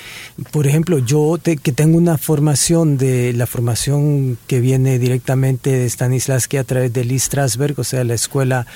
por 0.50 0.66
ejemplo, 0.66 0.98
yo 0.98 1.38
que 1.42 1.72
tengo 1.72 1.96
una 1.96 2.18
formación 2.18 2.98
de 2.98 3.32
la 3.32 3.46
formación 3.46 4.38
que 4.48 4.60
viene 4.60 4.98
directamente 4.98 5.70
de 5.70 5.88
Stanislavski 5.88 6.56
a 6.56 6.64
través 6.64 6.92
de 6.92 7.04
Lee 7.04 7.20
Strasberg, 7.20 7.78
o 7.78 7.84
sea, 7.84 8.02
la 8.02 8.14
escuela 8.14 8.66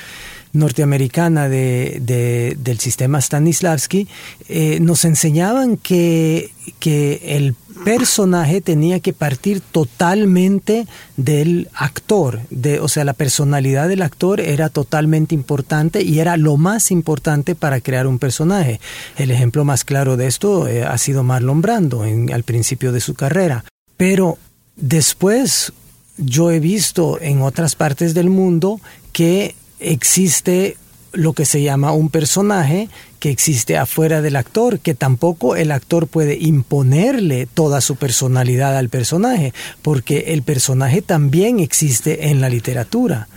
norteamericana 0.53 1.49
de, 1.49 2.57
del 2.59 2.79
sistema 2.79 3.21
Stanislavski, 3.21 4.09
eh, 4.49 4.81
nos 4.81 5.05
enseñaban 5.05 5.77
que, 5.77 6.51
que 6.79 7.37
el 7.37 7.55
personaje 7.85 8.61
tenía 8.61 9.01
que 9.01 9.13
partir 9.13 9.61
totalmente 9.61 10.87
del 11.17 11.69
actor, 11.75 12.41
de, 12.51 12.81
o 12.81 12.89
sea, 12.89 13.05
la 13.05 13.13
personalidad 13.13 13.89
del 13.89 14.03
actor 14.03 14.41
era 14.41 14.69
totalmente 14.69 15.35
importante 15.35 16.03
y 16.03 16.21
era 16.21 16.37
lo 16.37 16.57
más 16.57 16.91
importante 16.91 17.55
para 17.55 17.81
crear 17.81 18.07
un 18.07 18.19
personaje. 18.19 18.81
El 19.17 19.31
ejemplo 19.31 19.65
más 19.65 19.85
claro 19.85 20.17
de 20.17 20.27
esto 20.27 20.69
eh, 20.69 20.85
ha 20.85 20.97
sido 20.99 21.23
Marlon 21.23 21.63
Brando 21.63 22.03
al 22.03 22.43
principio 22.45 22.93
de 22.93 23.01
su 23.01 23.15
carrera. 23.15 23.65
Pero 23.97 24.39
después 24.77 25.73
yo 26.17 26.51
he 26.51 26.61
visto 26.61 27.21
en 27.21 27.43
otras 27.43 27.75
partes 27.75 28.15
del 28.15 28.31
mundo 28.31 28.81
que 29.13 29.55
existe 29.83 30.77
lo 31.13 31.35
que 31.35 31.45
se 31.45 31.63
llama 31.63 31.93
un 31.93 32.09
personaje 32.09 32.89
que 33.19 33.31
existe 33.31 33.77
afuera 33.77 34.23
del 34.23 34.37
actor, 34.37 34.81
que 34.81 34.95
tampoco 34.95 35.57
el 35.57 35.71
actor 35.71 36.09
puede 36.09 36.37
imponerle 36.41 37.47
toda 37.47 37.81
su 37.81 37.97
personalidad 37.97 38.77
al 38.77 38.89
personaje, 38.89 39.53
porque 39.83 40.33
el 40.33 40.43
personaje 40.43 41.03
también 41.03 41.61
existe 41.61 42.31
en 42.31 42.41
la 42.41 42.49
literatura. 42.49 43.29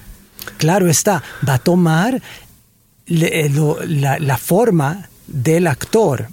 Claro 0.57 0.89
está, 0.89 1.23
va 1.47 1.55
a 1.55 1.59
tomar 1.59 2.21
eh, 3.07 3.51
la, 3.87 4.37
forma 4.37 5.09
del 5.27 5.67
actor. 5.67 6.27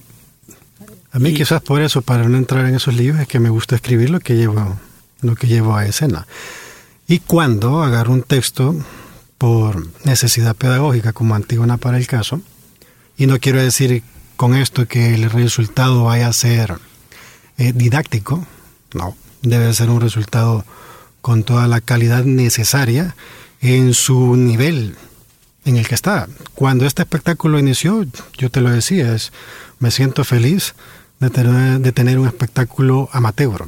A 1.10 1.18
mí 1.18 1.34
quizás 1.34 1.60
por 1.60 1.82
eso, 1.82 2.00
para 2.00 2.28
no 2.28 2.38
entrar 2.38 2.66
en 2.66 2.74
esos 2.74 2.94
libros, 2.94 3.20
es 3.20 3.28
que 3.28 3.40
me 3.40 3.50
gusta 3.50 3.74
escribir 3.74 4.10
lo 4.10 4.20
que 4.20 4.36
llevo, 4.36 4.78
lo 5.20 5.34
que 5.34 5.46
llevo 5.46 5.76
a 5.76 5.84
escena. 5.84 6.26
Y 7.06 7.18
cuando 7.18 7.82
agarro 7.82 8.12
un 8.12 8.22
texto 8.22 8.76
por 9.42 9.88
necesidad 10.04 10.54
pedagógica 10.54 11.12
como 11.12 11.34
Antígona 11.34 11.76
para 11.76 11.98
el 11.98 12.06
caso. 12.06 12.40
Y 13.16 13.26
no 13.26 13.40
quiero 13.40 13.60
decir 13.60 14.04
con 14.36 14.54
esto 14.54 14.86
que 14.86 15.14
el 15.14 15.28
resultado 15.28 16.04
vaya 16.04 16.28
a 16.28 16.32
ser 16.32 16.78
eh, 17.58 17.72
didáctico, 17.72 18.46
no, 18.94 19.16
debe 19.42 19.74
ser 19.74 19.90
un 19.90 20.00
resultado 20.00 20.64
con 21.22 21.42
toda 21.42 21.66
la 21.66 21.80
calidad 21.80 22.22
necesaria 22.22 23.16
en 23.60 23.94
su 23.94 24.36
nivel 24.36 24.94
en 25.64 25.76
el 25.76 25.88
que 25.88 25.96
está. 25.96 26.28
Cuando 26.54 26.86
este 26.86 27.02
espectáculo 27.02 27.58
inició, 27.58 28.06
yo 28.38 28.48
te 28.48 28.60
lo 28.60 28.70
decía, 28.70 29.12
es, 29.12 29.32
me 29.80 29.90
siento 29.90 30.22
feliz 30.22 30.76
de 31.18 31.30
tener, 31.30 31.80
de 31.80 31.90
tener 31.90 32.20
un 32.20 32.28
espectáculo 32.28 33.08
amateur 33.10 33.66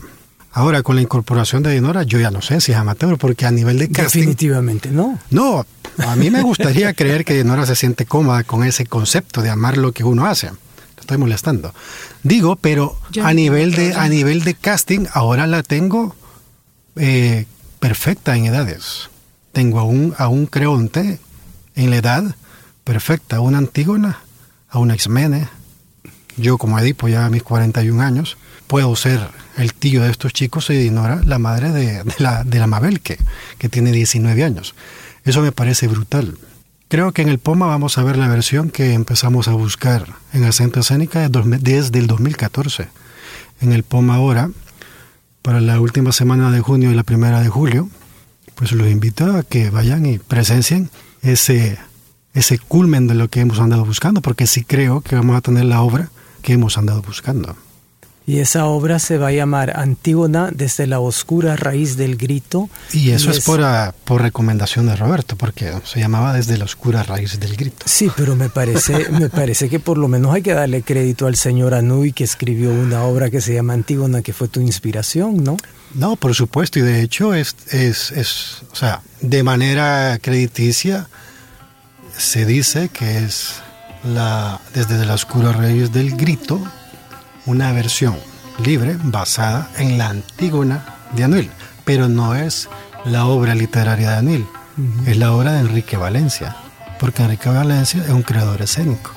Ahora, 0.57 0.85
con 0.85 0.95
la 0.95 1.03
incorporación 1.03 1.65
de 1.65 1.73
Dinora, 1.73 2.05
yo 2.05 2.21
ya 2.21 2.31
no 2.31 2.41
sé 2.41 2.61
si 2.61 2.71
es 2.71 2.79
amateur, 2.79 3.19
porque 3.19 3.45
a 3.45 3.51
nivel 3.51 3.77
de 3.77 3.89
casting... 3.89 4.21
Definitivamente 4.21 4.89
no. 4.93 5.19
No, 5.31 5.67
a 5.99 6.15
mí 6.15 6.31
me 6.31 6.43
gustaría 6.43 6.93
creer 6.95 7.25
que 7.25 7.35
Dinora 7.35 7.67
se 7.67 7.75
siente 7.75 8.07
cómoda 8.07 8.45
con 8.45 8.63
ese 8.63 8.87
concepto 8.87 9.43
de 9.43 9.51
amar 9.51 9.77
lo 9.77 9.91
que 9.91 10.05
uno 10.05 10.27
hace. 10.27 10.53
estoy 10.97 11.19
molestando. 11.19 11.75
Digo, 12.23 12.55
pero 12.55 12.97
a 13.21 13.35
nivel, 13.35 13.73
de, 13.73 13.95
a 13.95 14.09
nivel 14.09 14.45
de 14.45 14.55
casting, 14.55 15.07
ahora 15.13 15.49
la 15.49 15.65
tengo 15.65 16.15
eh, 16.95 17.47
perfecta 17.81 18.37
en 18.37 18.47
edades. 18.47 19.11
Tengo 19.53 19.81
a 19.81 19.85
un, 19.85 20.15
a 20.19 20.29
un 20.29 20.47
creonte 20.47 21.19
en 21.75 21.91
la 21.91 21.97
edad 21.97 22.37
perfecta, 22.85 23.37
a 23.37 23.41
una 23.41 23.59
Antígona, 23.59 24.21
a 24.69 24.79
una 24.79 24.97
Xmene, 24.97 25.49
yo 26.37 26.59
como 26.59 26.79
Edipo 26.79 27.09
ya 27.09 27.27
a 27.27 27.31
mis 27.31 27.43
41 27.43 28.01
años, 28.01 28.37
puedo 28.69 28.95
ser 28.95 29.21
el 29.57 29.75
tío 29.75 30.03
de 30.03 30.11
estos 30.11 30.33
chicos 30.33 30.71
y 30.71 30.75
Dinora 30.75 31.21
la 31.25 31.39
madre 31.39 31.71
de, 31.71 32.03
la, 32.19 32.45
de 32.45 32.59
la 32.59 32.67
Mabel, 32.67 33.01
que, 33.01 33.19
que 33.59 33.69
tiene 33.69 33.93
19 33.93 34.43
años. 34.45 34.75
Eso 35.25 35.43
me 35.43 35.53
parece 35.53 35.89
brutal. 35.89 36.37
Creo 36.89 37.13
que 37.13 37.23
en 37.23 37.29
el 37.29 37.39
POMA 37.39 37.67
vamos 37.67 37.99
a 37.99 38.05
ver 38.05 38.17
la 38.17 38.29
versión 38.29 38.71
que 38.71 38.93
empezamos 38.93 39.49
a 39.49 39.53
buscar 39.53 40.07
en 40.33 40.45
el 40.45 40.53
Centro 40.53 40.83
Escénica 40.83 41.29
desde 41.29 41.99
el 41.99 42.07
2014. 42.07 42.89
En 43.61 43.73
el 43.73 43.83
POMA 43.83 44.17
ahora, 44.17 44.51
para 45.43 45.61
la 45.61 45.81
última 45.81 46.13
semana 46.13 46.51
de 46.51 46.61
junio 46.61 46.91
y 46.91 46.95
la 46.95 47.03
primera 47.03 47.41
de 47.41 47.49
julio, 47.49 47.89
pues 48.55 48.73
los 48.73 48.89
invito 48.89 49.37
a 49.37 49.43
que 49.43 49.71
vayan 49.71 50.07
y 50.07 50.19
presencien 50.19 50.91
ese, 51.23 51.79
ese 52.35 52.59
culmen 52.59 53.07
de 53.09 53.15
lo 53.15 53.29
que 53.29 53.41
hemos 53.41 53.59
andado 53.59 53.85
buscando, 53.85 54.21
porque 54.21 54.47
sí 54.47 54.63
creo 54.65 55.01
que 55.01 55.17
vamos 55.17 55.37
a 55.37 55.41
tener 55.41 55.65
la 55.65 55.81
obra 55.81 56.11
que 56.43 56.53
hemos 56.53 56.79
andado 56.79 57.03
buscando. 57.03 57.57
Y 58.27 58.39
esa 58.39 58.65
obra 58.65 58.99
se 58.99 59.19
va 59.19 59.29
a 59.29 59.33
llamar 59.33 59.77
Antígona 59.77 60.51
desde 60.51 60.87
la 60.87 60.99
oscura 60.99 61.57
raíz 61.57 61.99
del 61.99 62.17
grito. 62.17 62.71
Y 62.91 63.11
eso 63.11 63.31
es, 63.31 63.45
por, 63.45 63.63
ah, 63.63 63.95
por, 64.05 64.23
recomendación 64.23 64.87
de 64.87 64.97
Roberto, 64.97 65.37
porque 65.37 65.75
se 65.85 66.01
llamaba 66.01 66.33
desde 66.33 66.57
la 66.57 66.65
oscura 66.65 67.03
raíz 67.03 67.39
del 67.39 67.55
grito. 67.55 67.85
Sí, 67.87 68.11
pero 68.17 68.35
me 68.35 68.49
parece, 68.49 69.09
me 69.11 69.29
parece 69.29 69.69
que 69.69 69.79
por 69.79 69.99
lo 69.99 70.09
menos 70.09 70.35
hay 70.35 70.41
que 70.41 70.55
darle 70.55 70.83
crédito 70.83 71.27
al 71.27 71.37
señor 71.37 71.75
Anui 71.75 72.13
que 72.13 72.25
escribió 72.25 72.71
una 72.71 73.05
obra 73.05 73.29
que 73.29 73.43
se 73.43 73.53
llama 73.53 73.75
Antígona, 73.75 74.23
que 74.23 74.33
fue 74.33 74.49
tu 74.49 74.61
inspiración, 74.61 75.45
¿no? 75.45 75.59
No, 75.93 76.17
por 76.17 76.35
supuesto, 76.35 76.79
y 76.79 76.83
de 76.83 77.03
hecho 77.03 77.35
es, 77.35 77.55
es, 77.71 78.11
es 78.11 78.63
o 78.73 78.75
sea, 78.75 79.03
de 79.21 79.43
manera 79.43 80.19
crediticia 80.21 81.09
se 82.17 82.47
dice 82.47 82.89
que 82.89 83.19
es 83.19 83.57
la, 84.03 84.61
desde 84.73 85.05
la 85.05 85.15
oscura 85.15 85.53
raíz 85.53 85.93
del 85.93 86.17
grito 86.17 86.61
una 87.47 87.73
versión 87.73 88.17
libre 88.65 88.97
basada 89.03 89.71
en 89.79 89.99
la 89.99 90.09
Antígona 90.09 90.85
de 91.13 91.25
Anuil, 91.25 91.51
pero 91.85 92.09
no 92.09 92.35
es 92.35 92.69
la 93.05 93.27
obra 93.27 93.55
literaria 93.55 94.11
de 94.11 94.17
Anuil, 94.17 94.47
es 95.07 95.17
la 95.17 95.33
obra 95.33 95.53
de 95.53 95.61
Enrique 95.61 95.97
Valencia, 95.97 96.57
porque 96.99 97.23
Enrique 97.23 97.49
Valencia 97.49 98.03
es 98.03 98.11
un 98.11 98.23
creador 98.23 98.63
escénico. 98.63 99.13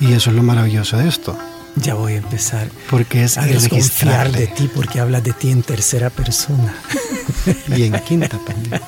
Y 0.00 0.14
eso 0.14 0.30
es 0.30 0.36
lo 0.36 0.42
maravilloso 0.42 0.96
de 0.96 1.08
esto. 1.08 1.38
Ya 1.76 1.94
voy 1.94 2.14
a 2.14 2.16
empezar. 2.16 2.68
Porque 2.90 3.24
es 3.24 3.38
a 3.38 3.46
desconfiar 3.46 4.30
de 4.32 4.46
ti 4.46 4.68
porque 4.74 5.00
hablas 5.00 5.22
de 5.22 5.32
ti 5.32 5.50
en 5.50 5.62
tercera 5.62 6.10
persona. 6.10 6.74
y 7.68 7.84
en 7.84 7.98
quinta 8.00 8.38
también. 8.38 8.82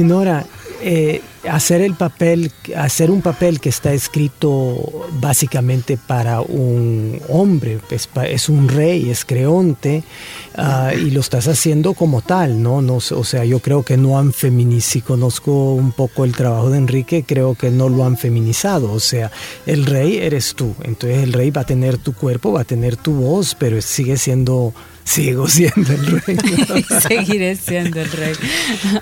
Dinora, 0.00 0.46
eh, 0.82 1.20
hacer 1.46 1.82
el 1.82 1.92
papel, 1.92 2.50
hacer 2.74 3.10
un 3.10 3.20
papel 3.20 3.60
que 3.60 3.68
está 3.68 3.92
escrito 3.92 5.06
básicamente 5.20 5.98
para 5.98 6.40
un 6.40 7.20
hombre, 7.28 7.80
es, 7.90 8.48
un 8.48 8.66
rey, 8.66 9.10
es 9.10 9.26
creonte, 9.26 10.02
ah, 10.56 10.92
y 10.94 11.10
lo 11.10 11.20
estás 11.20 11.48
haciendo 11.48 11.92
como 11.92 12.22
tal, 12.22 12.62
¿no? 12.62 12.80
no 12.80 12.94
o 12.96 13.24
sea, 13.24 13.44
yo 13.44 13.58
creo 13.58 13.82
que 13.82 13.98
no 13.98 14.18
han 14.18 14.32
feminizado, 14.32 14.90
si 14.90 15.00
conozco 15.02 15.74
un 15.74 15.92
poco 15.92 16.24
el 16.24 16.34
trabajo 16.34 16.70
de 16.70 16.78
Enrique, 16.78 17.24
creo 17.26 17.54
que 17.54 17.70
no 17.70 17.90
lo 17.90 18.06
han 18.06 18.16
feminizado, 18.16 18.90
o 18.90 19.00
sea, 19.00 19.30
el 19.66 19.84
rey 19.84 20.16
eres 20.16 20.54
tú, 20.54 20.74
entonces 20.82 21.22
el 21.22 21.34
rey 21.34 21.50
va 21.50 21.60
a 21.60 21.66
tener 21.66 21.98
tu 21.98 22.14
cuerpo, 22.14 22.52
va 22.52 22.62
a 22.62 22.64
tener 22.64 22.96
tu 22.96 23.12
voz, 23.12 23.54
pero 23.54 23.82
sigue 23.82 24.16
siendo 24.16 24.72
Sigo 25.10 25.48
siendo 25.48 25.92
el 25.92 26.20
rey. 26.20 26.36
Seguiré 27.08 27.56
siendo 27.56 28.00
el 28.00 28.12
rey. 28.12 28.32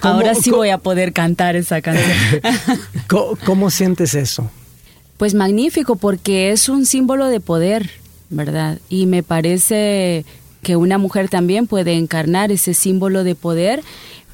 Ahora 0.01 0.35
sí 0.35 0.51
voy 0.51 0.71
a 0.71 0.79
poder 0.79 1.13
cantar 1.13 1.55
esa 1.55 1.83
canción. 1.83 2.17
¿Cómo, 3.45 3.69
sientes 3.69 4.15
eso? 4.15 4.51
Pues 5.19 5.35
magnífico, 5.35 5.97
porque 5.97 6.51
es 6.51 6.71
un 6.71 6.87
símbolo 6.87 7.27
de 7.27 7.41
poder, 7.41 7.91
¿verdad? 8.31 8.79
Y 8.89 9.05
me 9.05 9.23
parece 9.23 10.25
que 10.63 10.77
una 10.77 10.97
mujer 10.97 11.29
también 11.29 11.67
puede 11.67 11.93
encarnar 11.93 12.53
ese 12.53 12.73
símbolo 12.73 13.23
de 13.23 13.35
poder, 13.35 13.83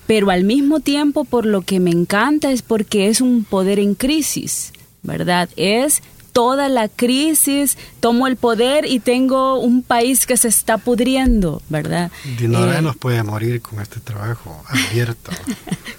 pero 0.06 0.30
al 0.30 0.44
mismo 0.44 0.78
tiempo 0.78 1.24
por 1.24 1.44
lo 1.44 1.62
que 1.62 1.80
me 1.80 1.90
encanta 1.90 2.52
es 2.52 2.62
porque 2.62 3.08
es 3.08 3.20
un 3.20 3.42
poder 3.42 3.80
en 3.80 3.96
crisis, 3.96 4.72
¿verdad? 5.02 5.48
Es 5.56 6.04
toda 6.34 6.68
la 6.68 6.88
crisis, 6.88 7.78
tomo 8.00 8.26
el 8.26 8.36
poder 8.36 8.86
y 8.86 8.98
tengo 8.98 9.58
un 9.60 9.82
país 9.82 10.26
que 10.26 10.36
se 10.36 10.48
está 10.48 10.78
pudriendo, 10.78 11.62
¿verdad? 11.68 12.10
Dinora 12.38 12.80
eh, 12.80 12.82
nos 12.82 12.96
puede 12.96 13.22
morir 13.22 13.62
con 13.62 13.80
este 13.80 14.00
trabajo 14.00 14.62
abierto. 14.68 15.30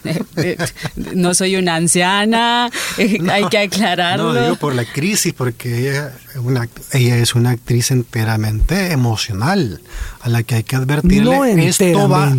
no 1.16 1.34
soy 1.34 1.56
una 1.56 1.76
anciana, 1.76 2.70
hay 2.98 3.46
que 3.50 3.58
aclararlo. 3.58 4.34
No, 4.34 4.42
digo 4.42 4.56
por 4.58 4.76
la 4.76 4.84
crisis, 4.84 5.34
porque 5.34 5.90
ella, 5.90 6.14
una, 6.44 6.68
ella 6.92 7.16
es 7.16 7.34
una 7.34 7.52
actriz 7.52 7.92
enteramente 7.92 8.92
emocional, 8.92 9.82
a 10.20 10.28
la 10.28 10.44
que 10.44 10.56
hay 10.56 10.64
que 10.64 10.76
advertirle. 10.76 11.24
No 11.24 11.46
esto 11.46 12.10
va, 12.10 12.36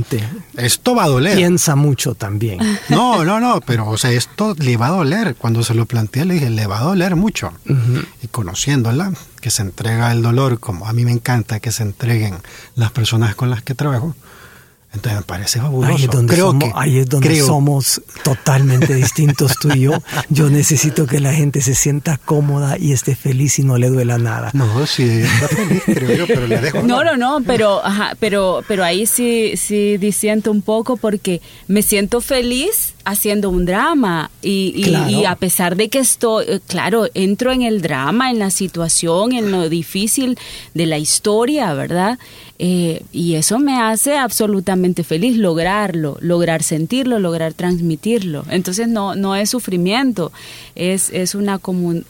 esto 0.59 0.95
va 0.95 1.05
a 1.05 1.09
doler. 1.09 1.35
Piensa 1.35 1.77
mucho 1.77 2.15
también. 2.15 2.59
No, 2.91 3.25
no, 3.25 3.41
no, 3.41 3.63
pero 3.63 3.89
o 3.89 3.97
sea, 3.97 4.13
esto 4.13 4.55
le 4.59 4.77
va 4.77 4.89
a 4.89 4.91
doler. 4.91 5.35
Cuando 5.35 5.63
se 5.63 5.73
lo 5.73 5.87
planteé, 5.87 6.27
le 6.27 6.35
dije, 6.35 6.51
le 6.51 6.67
va 6.67 6.81
a 6.81 6.83
doler 6.83 7.17
mucho 7.17 7.53
y 8.23 8.29
conociéndola, 8.29 9.13
que 9.41 9.51
se 9.51 9.63
entrega 9.63 10.13
el 10.13 10.23
dolor, 10.23 10.61
como 10.61 10.87
a 10.87 10.93
mí 10.93 11.05
me 11.05 11.13
encanta 11.13 11.61
que 11.61 11.73
se 11.73 11.83
entreguen 11.83 12.39
las 12.75 12.91
personas 12.91 13.35
con 13.35 13.51
las 13.51 13.63
que 13.63 13.75
trabajo, 13.75 14.15
entonces 14.97 15.21
me 15.21 15.27
parece 15.27 15.61
fabuloso. 15.61 15.95
Ahí 15.95 16.05
es 16.05 16.11
donde, 16.11 16.37
somos, 16.37 16.71
ahí 16.75 16.99
es 16.99 17.09
donde 17.09 17.41
somos 17.41 18.03
totalmente 18.25 18.95
distintos 18.95 19.53
tú 19.61 19.71
y 19.75 19.83
yo. 19.83 19.93
Yo 20.29 20.51
necesito 20.51 21.07
que 21.07 21.21
la 21.21 21.33
gente 21.33 21.61
se 21.61 21.75
sienta 21.75 22.19
cómoda 22.19 22.77
y 22.79 22.93
esté 22.93 23.15
feliz 23.15 23.59
y 23.59 23.63
no 23.63 23.79
le 23.79 23.89
duela 23.89 24.19
nada. 24.19 24.51
No, 24.55 24.87
sí, 24.87 25.05
está 25.05 25.49
feliz, 25.49 25.83
creo 25.87 26.17
yo, 26.17 26.27
pero 26.27 26.47
le 26.47 26.59
dejo. 26.59 26.83
No, 26.83 27.05
no, 27.05 27.17
no, 27.17 27.43
pero, 27.47 27.85
ajá, 27.85 28.17
pero, 28.19 28.65
pero 28.67 28.85
ahí 28.85 29.07
sí, 29.07 29.53
sí 29.57 29.97
disiento 29.99 30.51
un 30.51 30.63
poco 30.63 30.97
porque 30.97 31.41
me 31.69 31.83
siento 31.83 32.21
feliz 32.21 32.95
haciendo 33.07 33.51
un 33.51 33.65
drama 33.65 34.31
y, 34.43 34.73
y, 35.09 35.25
a 35.25 35.37
pesar 35.37 35.77
de 35.77 35.89
que 35.89 36.01
estoy, 36.01 36.45
eh, 36.49 36.61
claro, 36.67 37.07
entro 37.15 37.53
en 37.53 37.63
el 37.63 37.81
drama, 37.81 38.31
en 38.31 38.41
la 38.41 38.51
situación, 38.51 39.33
en 39.33 39.53
lo 39.53 39.69
difícil 39.69 40.37
de 40.75 40.87
la 40.87 40.99
historia, 40.99 41.73
¿verdad? 41.75 42.19
Eh, 42.59 43.03
y 43.13 43.35
eso 43.35 43.59
me 43.59 43.79
hace 43.79 44.17
absolutamente 44.17 45.05
feliz 45.05 45.37
lograrlo, 45.37 46.17
lograr 46.21 46.63
sentirlo, 46.63 47.19
lograr 47.19 47.53
transmitirlo. 47.53 48.45
Entonces 48.51 48.89
no, 48.89 49.15
no 49.15 49.37
es 49.37 49.51
sufrimiento, 49.51 50.33
es, 50.75 51.11
es 51.11 51.35
una, 51.35 51.61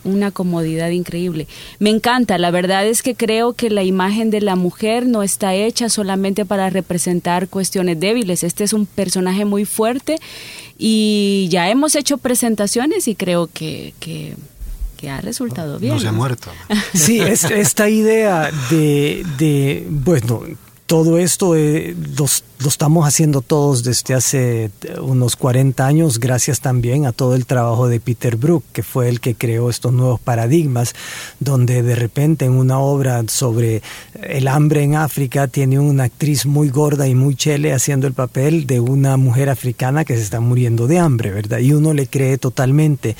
una 0.04 0.30
comodidad 0.30 0.90
increíble. 0.90 1.48
Me 1.78 1.90
encanta, 1.90 2.38
la 2.38 2.50
verdad 2.50 2.86
es 2.86 3.02
que 3.02 3.14
creo 3.14 3.54
que 3.54 3.70
la 3.70 3.82
imagen 3.82 4.30
de 4.30 4.40
la 4.40 4.54
mujer 4.54 5.06
no 5.06 5.22
está 5.22 5.54
hecha 5.54 5.88
solamente 5.88 6.44
para 6.44 6.70
representar 6.70 7.48
cuestiones 7.48 7.98
débiles. 7.98 8.44
Este 8.44 8.64
es 8.64 8.72
un 8.72 8.86
personaje 8.86 9.44
muy 9.44 9.64
fuerte 9.64 10.18
y 10.78 11.48
ya 11.50 11.70
hemos 11.70 11.94
hecho 11.94 12.18
presentaciones 12.18 13.08
y 13.08 13.14
creo 13.14 13.48
que, 13.52 13.94
ha 15.10 15.20
resultado 15.20 15.78
bien. 15.78 15.94
No 15.94 16.00
se 16.00 16.08
ha 16.08 16.12
muerto. 16.12 16.50
Sí, 16.94 17.20
es, 17.20 17.44
esta 17.44 17.88
idea 17.88 18.50
de, 18.70 19.24
de, 19.38 19.86
bueno, 19.88 20.42
todo 20.86 21.18
esto 21.18 21.56
eh, 21.56 21.96
lo, 22.16 22.26
estamos 22.68 23.06
haciendo 23.06 23.40
todos 23.40 23.82
desde 23.82 24.14
hace 24.14 24.70
unos 25.00 25.34
40 25.34 25.84
años, 25.84 26.20
gracias 26.20 26.60
también 26.60 27.06
a 27.06 27.12
todo 27.12 27.34
el 27.34 27.44
trabajo 27.44 27.88
de 27.88 27.98
Peter 27.98 28.36
Brook, 28.36 28.62
que 28.72 28.84
fue 28.84 29.08
el 29.08 29.20
que 29.20 29.34
creó 29.34 29.68
estos 29.68 29.92
nuevos 29.92 30.20
paradigmas, 30.20 30.94
donde 31.40 31.82
de 31.82 31.96
repente 31.96 32.44
en 32.44 32.52
una 32.52 32.78
obra 32.78 33.24
sobre 33.26 33.82
el 34.22 34.46
hambre 34.46 34.84
en 34.84 34.94
África 34.94 35.48
tiene 35.48 35.80
una 35.80 36.04
actriz 36.04 36.46
muy 36.46 36.70
gorda 36.70 37.08
y 37.08 37.16
muy 37.16 37.34
chele 37.34 37.72
haciendo 37.72 38.06
el 38.06 38.14
papel 38.14 38.66
de 38.66 38.78
una 38.78 39.16
mujer 39.16 39.50
africana 39.50 40.04
que 40.04 40.14
se 40.14 40.22
está 40.22 40.38
muriendo 40.38 40.86
de 40.86 41.00
hambre, 41.00 41.32
¿verdad? 41.32 41.58
Y 41.58 41.72
uno 41.72 41.94
le 41.94 42.06
cree 42.06 42.38
totalmente. 42.38 43.16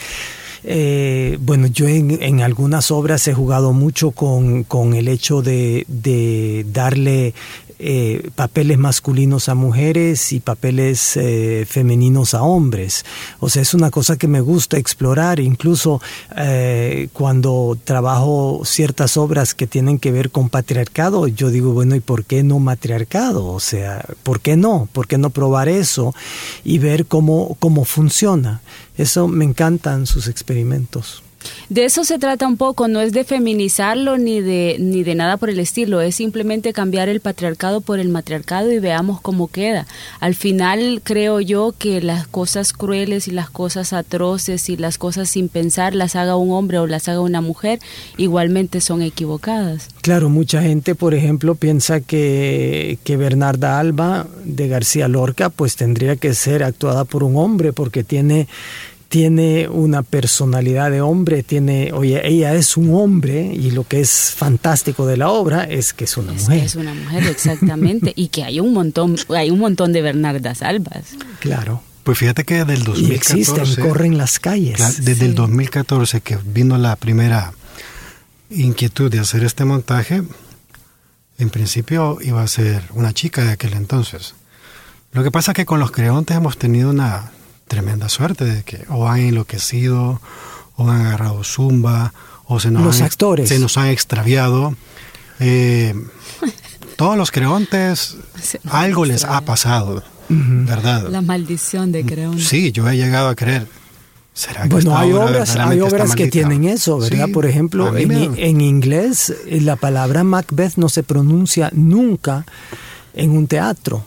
Eh, 0.69 1.39
bueno, 1.41 1.69
yo 1.69 1.87
en, 1.87 2.41
algunas 2.41 2.91
obras 2.91 3.29
he 3.29 3.35
jugado 3.35 3.73
mucho 3.73 4.11
con, 4.11 4.65
con 4.65 4.95
el 4.95 5.07
hecho 5.07 5.41
de, 5.41 5.85
de 5.87 6.67
darle 6.73 7.35
eh, 7.79 8.31
papeles 8.35 8.79
masculinos 8.79 9.51
a 9.51 9.55
mujeres 9.55 10.33
y 10.33 10.41
papeles 10.41 11.15
eh, 11.19 11.67
femeninos 11.69 12.33
a 12.33 12.43
hombres. 12.43 13.05
O 13.39 13.51
sea, 13.51 13.61
es 13.61 13.75
una 13.75 13.91
cosa 13.91 14.17
que 14.17 14.29
me 14.29 14.41
gusta 14.41 14.79
explorar, 14.79 15.41
incluso 15.41 16.01
eh, 16.39 17.09
cuando 17.13 17.77
trabajo 17.85 18.63
ciertas 18.65 19.19
obras 19.19 19.53
que 19.53 19.67
tienen 19.67 19.99
que 19.99 20.11
ver 20.11 20.31
con 20.31 20.49
patriarcado, 20.49 21.29
yo 21.29 21.51
digo, 21.51 21.73
bueno, 21.73 21.95
¿y 21.97 22.01
por 22.01 22.25
qué 22.25 22.43
no 22.43 22.61
matriarcado? 22.61 23.47
O 23.47 23.61
sea, 23.61 24.07
¿por 24.23 24.41
qué 24.41 24.57
no? 24.57 24.89
¿Por 24.91 25.07
qué 25.07 25.19
no 25.19 25.29
probar 25.29 25.69
eso 25.69 26.15
y 26.65 26.79
ver 26.79 27.05
cómo, 27.05 27.59
cómo 27.61 27.85
funciona? 27.85 28.63
Eso 28.97 29.29
me 29.29 29.45
encantan 29.45 30.07
sus 30.07 30.29
experimentos. 30.29 31.23
De 31.69 31.85
eso 31.85 32.05
se 32.05 32.19
trata 32.19 32.47
un 32.47 32.57
poco, 32.57 32.89
no 32.89 33.01
es 33.01 33.13
de 33.13 33.25
feminizarlo 33.25 34.19
ni 34.19 34.41
de, 34.41 34.77
ni 34.79 35.03
de 35.03 35.15
nada 35.15 35.37
por 35.37 35.51
el 35.51 35.59
estilo, 35.59 36.01
es 36.01 36.17
simplemente 36.17 36.73
cambiar 36.73 37.09
el 37.09 37.21
patriarcado 37.21 37.81
por 37.81 37.99
el 37.99 38.09
matriarcado 38.09 38.71
y 38.71 38.79
veamos 38.79 39.21
cómo 39.21 39.49
queda. 39.49 39.87
Al 40.21 40.35
final 40.35 41.01
creo 41.03 41.41
yo 41.41 41.75
que 41.77 42.01
las 42.01 42.27
cosas 42.27 42.73
crueles 42.73 43.29
y 43.29 43.33
las 43.33 43.51
cosas 43.51 43.93
atroces 43.93 44.69
y 44.69 44.77
las 44.77 44.99
cosas 44.99 45.29
sin 45.31 45.49
pensar 45.49 45.95
las 45.95 46.17
haga 46.17 46.37
un 46.37 46.53
hombre 46.53 46.79
o 46.79 46.87
las 46.87 47.09
haga 47.09 47.21
una 47.21 47.41
mujer, 47.41 47.81
igualmente 48.17 48.81
son 48.81 49.03
equivocadas. 49.03 49.89
Claro, 50.03 50.29
mucha 50.29 50.63
gente, 50.63 50.95
por 50.95 51.15
ejemplo, 51.15 51.57
piensa 51.57 52.01
que, 52.01 52.99
que 53.03 53.17
Bernarda 53.17 53.79
Alba 53.79 54.27
de 54.45 54.69
García 54.69 55.09
Lorca 55.09 55.51
pues 55.51 55.77
tendría 55.77 56.17
que 56.17 56.35
ser 56.35 56.63
actuada 56.63 57.05
por 57.05 57.25
un 57.25 57.37
hombre 57.37 57.73
porque 57.73 58.05
tiene 58.05 58.47
tiene 59.09 59.69
una 59.69 60.03
personalidad 60.03 60.91
de 60.91 61.01
hombre, 61.01 61.43
tiene, 61.43 61.93
oye, 61.93 62.27
ella 62.27 62.55
es 62.55 62.77
un 62.77 62.93
hombre 62.95 63.53
y 63.55 63.71
lo 63.71 63.85
que 63.85 64.01
es 64.01 64.33
fantástico 64.37 65.07
de 65.07 65.17
la 65.17 65.31
obra 65.31 65.65
es 65.65 65.93
que 65.93 66.05
es 66.05 66.17
una 66.17 66.33
mujer. 66.33 66.65
es 66.65 66.75
una 66.75 66.93
mujer, 66.93 67.27
exactamente, 67.27 68.13
y 68.17 68.29
que 68.29 68.45
hay 68.45 68.61
un 68.61 68.73
montón, 68.73 69.17
hay 69.29 69.51
un 69.51 69.61
montón 69.61 69.93
de 69.93 70.03
Bernardas 70.03 70.63
Albas. 70.63 71.15
Claro. 71.41 71.83
Pues 72.03 72.19
fíjate 72.19 72.45
que 72.45 72.65
desde 72.65 72.75
el 72.75 72.85
2014... 72.85 73.13
Y 73.13 73.17
existen, 73.17 73.85
corren 73.85 74.17
las 74.17 74.39
calles. 74.39 75.05
desde 75.05 75.27
el 75.27 75.35
2014 75.35 76.21
que 76.21 76.39
vino 76.45 76.79
la 76.79 76.95
primera 76.95 77.53
inquietud 78.49 79.11
de 79.11 79.19
hacer 79.19 79.43
este 79.43 79.65
montaje, 79.65 80.23
en 81.39 81.51
principio 81.51 82.19
iba 82.23 82.43
a 82.43 82.47
ser 82.47 82.85
una 82.95 83.13
chica 83.13 83.45
de 83.45 83.53
aquel 83.53 83.73
entonces. 83.73 84.35
Lo 85.13 85.25
que 85.25 85.33
pasa 85.33 85.51
es 85.51 85.57
que 85.57 85.67
con 85.67 85.81
los 85.81 85.91
creontes 85.91 86.37
hemos 86.37 86.59
tenido 86.59 86.91
una 86.91 87.33
tremenda 87.69 88.09
suerte 88.09 88.45
de 88.45 88.63
que 88.63 88.85
o 88.89 89.09
han 89.09 89.21
enloquecido, 89.21 90.21
o 90.77 90.89
han 90.89 91.07
agarrado 91.07 91.43
zumba, 91.45 92.13
o 92.47 92.61
se 92.61 92.71
nos, 92.71 92.83
los 92.83 93.01
han, 93.01 93.07
actores. 93.07 93.49
Se 93.49 93.59
nos 93.59 93.77
han 93.77 93.89
extraviado. 93.89 94.77
Eh, 95.41 95.95
todos 96.97 97.17
los 97.17 97.31
creontes, 97.31 98.17
algo 98.71 99.05
les 99.05 99.25
ha 99.25 99.41
pasado, 99.43 100.03
¿verdad? 100.29 101.09
La 101.09 101.23
maldición 101.23 101.93
de 101.93 102.05
creonte. 102.05 102.43
Sí, 102.43 102.73
yo 102.73 102.89
he 102.89 102.97
llegado 102.97 103.29
a 103.29 103.35
creer. 103.35 103.67
¿Será 104.33 104.65
que 104.65 104.69
bueno, 104.69 104.97
hay 104.97 105.13
obras, 105.13 105.57
hay 105.57 105.81
obras 105.81 106.15
que 106.15 106.29
tienen 106.29 106.65
eso, 106.65 106.99
¿verdad? 106.99 107.29
Por 107.33 107.47
ejemplo, 107.47 107.97
en, 107.97 108.35
en 108.37 108.61
inglés 108.61 109.35
la 109.47 109.77
palabra 109.77 110.25
Macbeth 110.25 110.77
no 110.77 110.91
se 110.91 111.03
pronuncia 111.03 111.71
nunca 111.73 112.45
en 113.15 113.31
un 113.31 113.47
teatro 113.47 114.05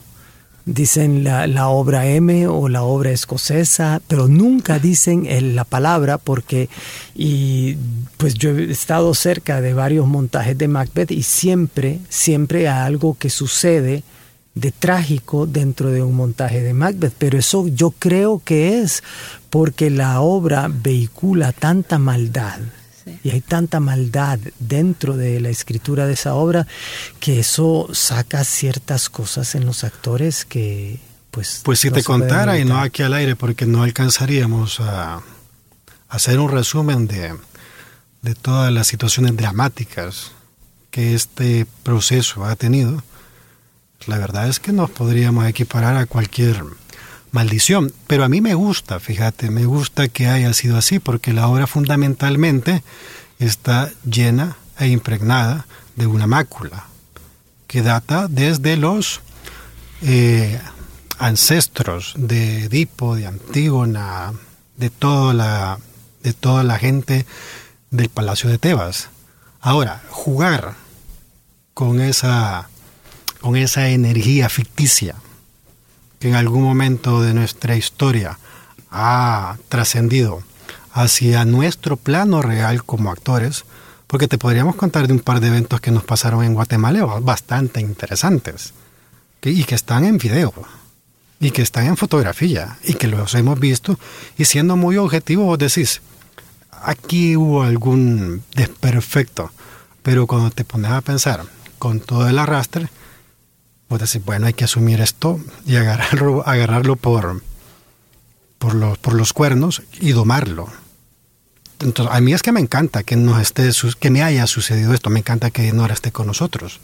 dicen 0.73 1.23
la, 1.23 1.67
obra 1.69 2.05
M 2.07 2.47
o 2.47 2.69
la 2.69 2.83
obra 2.83 3.11
escocesa, 3.11 4.01
pero 4.07 4.27
nunca 4.27 4.79
dicen 4.79 5.27
la 5.55 5.63
palabra 5.63 6.17
porque, 6.17 6.69
y 7.15 7.77
pues 8.17 8.35
yo 8.35 8.51
he 8.51 8.71
estado 8.71 9.13
cerca 9.13 9.61
de 9.61 9.73
varios 9.73 10.07
montajes 10.07 10.57
de 10.57 10.67
Macbeth 10.67 11.11
y 11.11 11.23
siempre, 11.23 11.99
siempre 12.09 12.67
hay 12.69 12.85
algo 12.85 13.17
que 13.17 13.29
sucede 13.29 14.03
de 14.55 14.71
trágico 14.71 15.47
dentro 15.47 15.89
de 15.89 16.01
un 16.01 16.15
montaje 16.15 16.61
de 16.61 16.73
Macbeth, 16.73 17.13
pero 17.17 17.37
eso 17.37 17.67
yo 17.67 17.91
creo 17.91 18.41
que 18.43 18.81
es 18.81 19.03
porque 19.49 19.89
la 19.89 20.21
obra 20.21 20.69
vehicula 20.69 21.51
tanta 21.51 21.97
maldad 21.97 22.59
y 23.23 23.29
hay 23.31 23.41
tanta 23.41 23.79
maldad 23.79 24.39
dentro 24.59 25.17
de 25.17 25.39
la 25.39 25.49
escritura 25.49 26.05
de 26.05 26.13
esa 26.13 26.33
obra 26.35 26.67
que 27.19 27.39
eso 27.39 27.87
saca 27.93 28.43
ciertas 28.43 29.09
cosas 29.09 29.55
en 29.55 29.65
los 29.65 29.83
actores 29.83 30.45
que 30.45 30.99
pues... 31.31 31.61
Pues 31.63 31.79
si 31.79 31.91
te 31.91 32.03
contara 32.03 32.57
y 32.57 32.65
no 32.65 32.79
aquí 32.79 33.03
al 33.03 33.13
aire 33.13 33.35
porque 33.35 33.65
no 33.65 33.83
alcanzaríamos 33.83 34.79
a, 34.79 35.21
hacer 36.09 36.39
un 36.39 36.49
resumen 36.49 37.07
de, 37.07 37.35
de 38.21 38.35
todas 38.35 38.73
las 38.73 38.87
situaciones 38.87 39.37
dramáticas 39.37 40.31
que 40.91 41.13
este 41.13 41.67
proceso 41.83 42.45
ha 42.45 42.55
tenido, 42.55 43.03
la 44.07 44.17
verdad 44.17 44.47
es 44.47 44.59
que 44.59 44.71
nos 44.73 44.89
podríamos 44.89 45.45
equiparar 45.45 45.95
a 45.97 46.07
cualquier 46.07 46.63
maldición. 47.31 47.91
Pero 48.07 48.23
a 48.23 48.29
mí 48.29 48.41
me 48.41 48.53
gusta, 48.53 48.99
fíjate, 48.99 49.49
me 49.49 49.65
gusta 49.65 50.07
que 50.07 50.27
haya 50.27 50.53
sido 50.53 50.77
así, 50.77 50.99
porque 50.99 51.33
la 51.33 51.47
obra 51.47 51.67
fundamentalmente 51.67 52.83
está 53.39 53.91
llena 54.09 54.57
e 54.77 54.87
impregnada 54.87 55.65
de 55.95 56.07
una 56.07 56.27
mácula, 56.27 56.85
que 57.67 57.81
data 57.81 58.27
desde 58.27 58.77
los 58.77 59.21
eh, 60.01 60.59
ancestros 61.17 62.13
de 62.17 62.65
Edipo, 62.65 63.15
de 63.15 63.27
Antígona, 63.27 64.33
de 64.77 64.89
toda 64.89 65.33
la, 65.33 65.79
de 66.23 66.33
toda 66.33 66.63
la 66.63 66.79
gente 66.79 67.25
del 67.91 68.09
Palacio 68.09 68.49
de 68.49 68.57
Tebas. 68.57 69.09
Ahora, 69.61 70.01
jugar 70.09 70.75
con 71.73 71.99
esa, 71.99 72.69
con 73.41 73.57
esa 73.57 73.89
energía 73.89 74.47
ficticia 74.47 75.15
que 76.19 76.29
en 76.29 76.35
algún 76.35 76.63
momento 76.63 77.21
de 77.21 77.33
nuestra 77.33 77.75
historia 77.75 78.37
ha 78.91 79.57
trascendido 79.69 80.43
hacia 80.91 81.45
nuestro 81.45 81.97
plano 81.97 82.41
real 82.41 82.83
como 82.83 83.11
actores, 83.11 83.65
porque 84.07 84.27
te 84.27 84.37
podríamos 84.37 84.75
contar 84.75 85.07
de 85.07 85.13
un 85.13 85.19
par 85.19 85.39
de 85.39 85.47
eventos 85.47 85.81
que 85.81 85.91
nos 85.91 86.03
pasaron 86.03 86.43
en 86.43 86.53
Guatemala 86.53 87.05
bastante 87.05 87.79
interesantes, 87.79 88.73
y 89.41 89.63
que 89.63 89.75
están 89.75 90.03
en 90.03 90.17
video, 90.17 90.53
y 91.39 91.51
que 91.51 91.61
están 91.61 91.85
en 91.85 91.95
fotografía, 91.95 92.77
y 92.83 92.95
que 92.95 93.07
los 93.07 93.33
hemos 93.35 93.59
visto, 93.59 93.97
y 94.37 94.45
siendo 94.45 94.75
muy 94.75 94.97
objetivo 94.97 95.45
vos 95.45 95.59
decís, 95.59 96.01
aquí 96.83 97.37
hubo 97.37 97.63
algún 97.63 98.43
desperfecto, 98.55 99.51
pero 100.03 100.27
cuando 100.27 100.49
te 100.49 100.65
pones 100.65 100.91
a 100.91 101.01
pensar 101.01 101.45
con 101.77 101.99
todo 101.99 102.27
el 102.27 102.39
arrastre, 102.39 102.89
Vos 103.89 103.99
decís, 103.99 104.23
bueno, 104.23 104.45
hay 104.45 104.53
que 104.53 104.65
asumir 104.65 105.01
esto 105.01 105.39
y 105.65 105.75
agarrarlo, 105.75 106.43
agarrarlo 106.47 106.95
por, 106.95 107.41
por, 108.59 108.75
los, 108.75 108.97
por 108.99 109.13
los 109.13 109.33
cuernos 109.33 109.81
y 109.99 110.11
domarlo. 110.11 110.67
Entonces, 111.79 112.13
a 112.13 112.21
mí 112.21 112.33
es 112.33 112.41
que 112.41 112.51
me 112.51 112.59
encanta 112.59 113.03
que, 113.03 113.15
nos 113.15 113.41
esté, 113.41 113.69
que 113.99 114.09
me 114.09 114.21
haya 114.21 114.45
sucedido 114.47 114.93
esto, 114.93 115.09
me 115.09 115.19
encanta 115.19 115.49
que 115.49 115.71
Nora 115.71 115.93
esté 115.93 116.11
con 116.11 116.27
nosotros, 116.27 116.79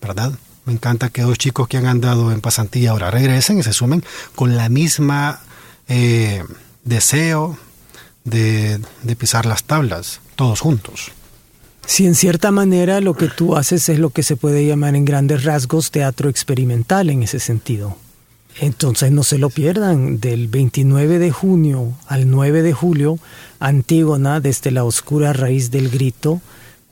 ¿verdad? 0.00 0.32
Me 0.66 0.72
encanta 0.72 1.08
que 1.10 1.22
dos 1.22 1.38
chicos 1.38 1.66
que 1.66 1.76
han 1.76 1.86
andado 1.86 2.30
en 2.30 2.40
pasantía 2.40 2.90
ahora 2.90 3.10
regresen 3.10 3.58
y 3.58 3.62
se 3.62 3.72
sumen 3.72 4.04
con 4.34 4.56
la 4.56 4.68
misma 4.68 5.40
eh, 5.88 6.44
deseo 6.84 7.58
de, 8.24 8.80
de 9.02 9.16
pisar 9.16 9.46
las 9.46 9.64
tablas, 9.64 10.20
todos 10.36 10.60
juntos. 10.60 11.12
Si 11.86 12.06
en 12.06 12.14
cierta 12.14 12.50
manera 12.50 13.00
lo 13.00 13.14
que 13.14 13.28
tú 13.28 13.56
haces 13.56 13.88
es 13.88 13.98
lo 13.98 14.10
que 14.10 14.22
se 14.22 14.36
puede 14.36 14.66
llamar 14.66 14.96
en 14.96 15.04
grandes 15.04 15.44
rasgos 15.44 15.90
teatro 15.90 16.28
experimental 16.30 17.10
en 17.10 17.22
ese 17.22 17.38
sentido. 17.38 17.96
Entonces 18.60 19.10
no 19.10 19.24
se 19.24 19.38
lo 19.38 19.50
pierdan, 19.50 20.20
del 20.20 20.48
29 20.48 21.18
de 21.18 21.30
junio 21.30 21.92
al 22.06 22.30
9 22.30 22.62
de 22.62 22.72
julio, 22.72 23.18
Antígona 23.58 24.40
desde 24.40 24.70
la 24.70 24.84
oscura 24.84 25.32
raíz 25.32 25.70
del 25.70 25.90
grito, 25.90 26.40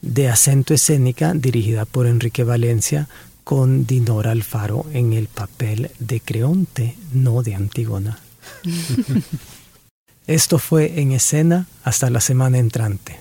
de 0.01 0.29
acento 0.29 0.75
escénica, 0.75 1.35
dirigida 1.35 1.85
por 1.85 2.07
Enrique 2.07 2.43
Valencia, 2.43 3.09
con 3.45 3.87
Dinora 3.87 4.33
Alfaro 4.33 4.87
en 4.93 5.13
el 5.13 5.29
papel 5.29 5.91
de 5.99 6.21
Creonte, 6.21 6.97
no 7.13 7.43
de 7.43 7.55
Antígona. 7.55 8.19
Esto 10.27 10.59
fue 10.59 11.01
en 11.01 11.13
escena 11.13 11.67
hasta 11.85 12.11
la 12.11 12.21
semana 12.21 12.59
entrante. 12.59 13.21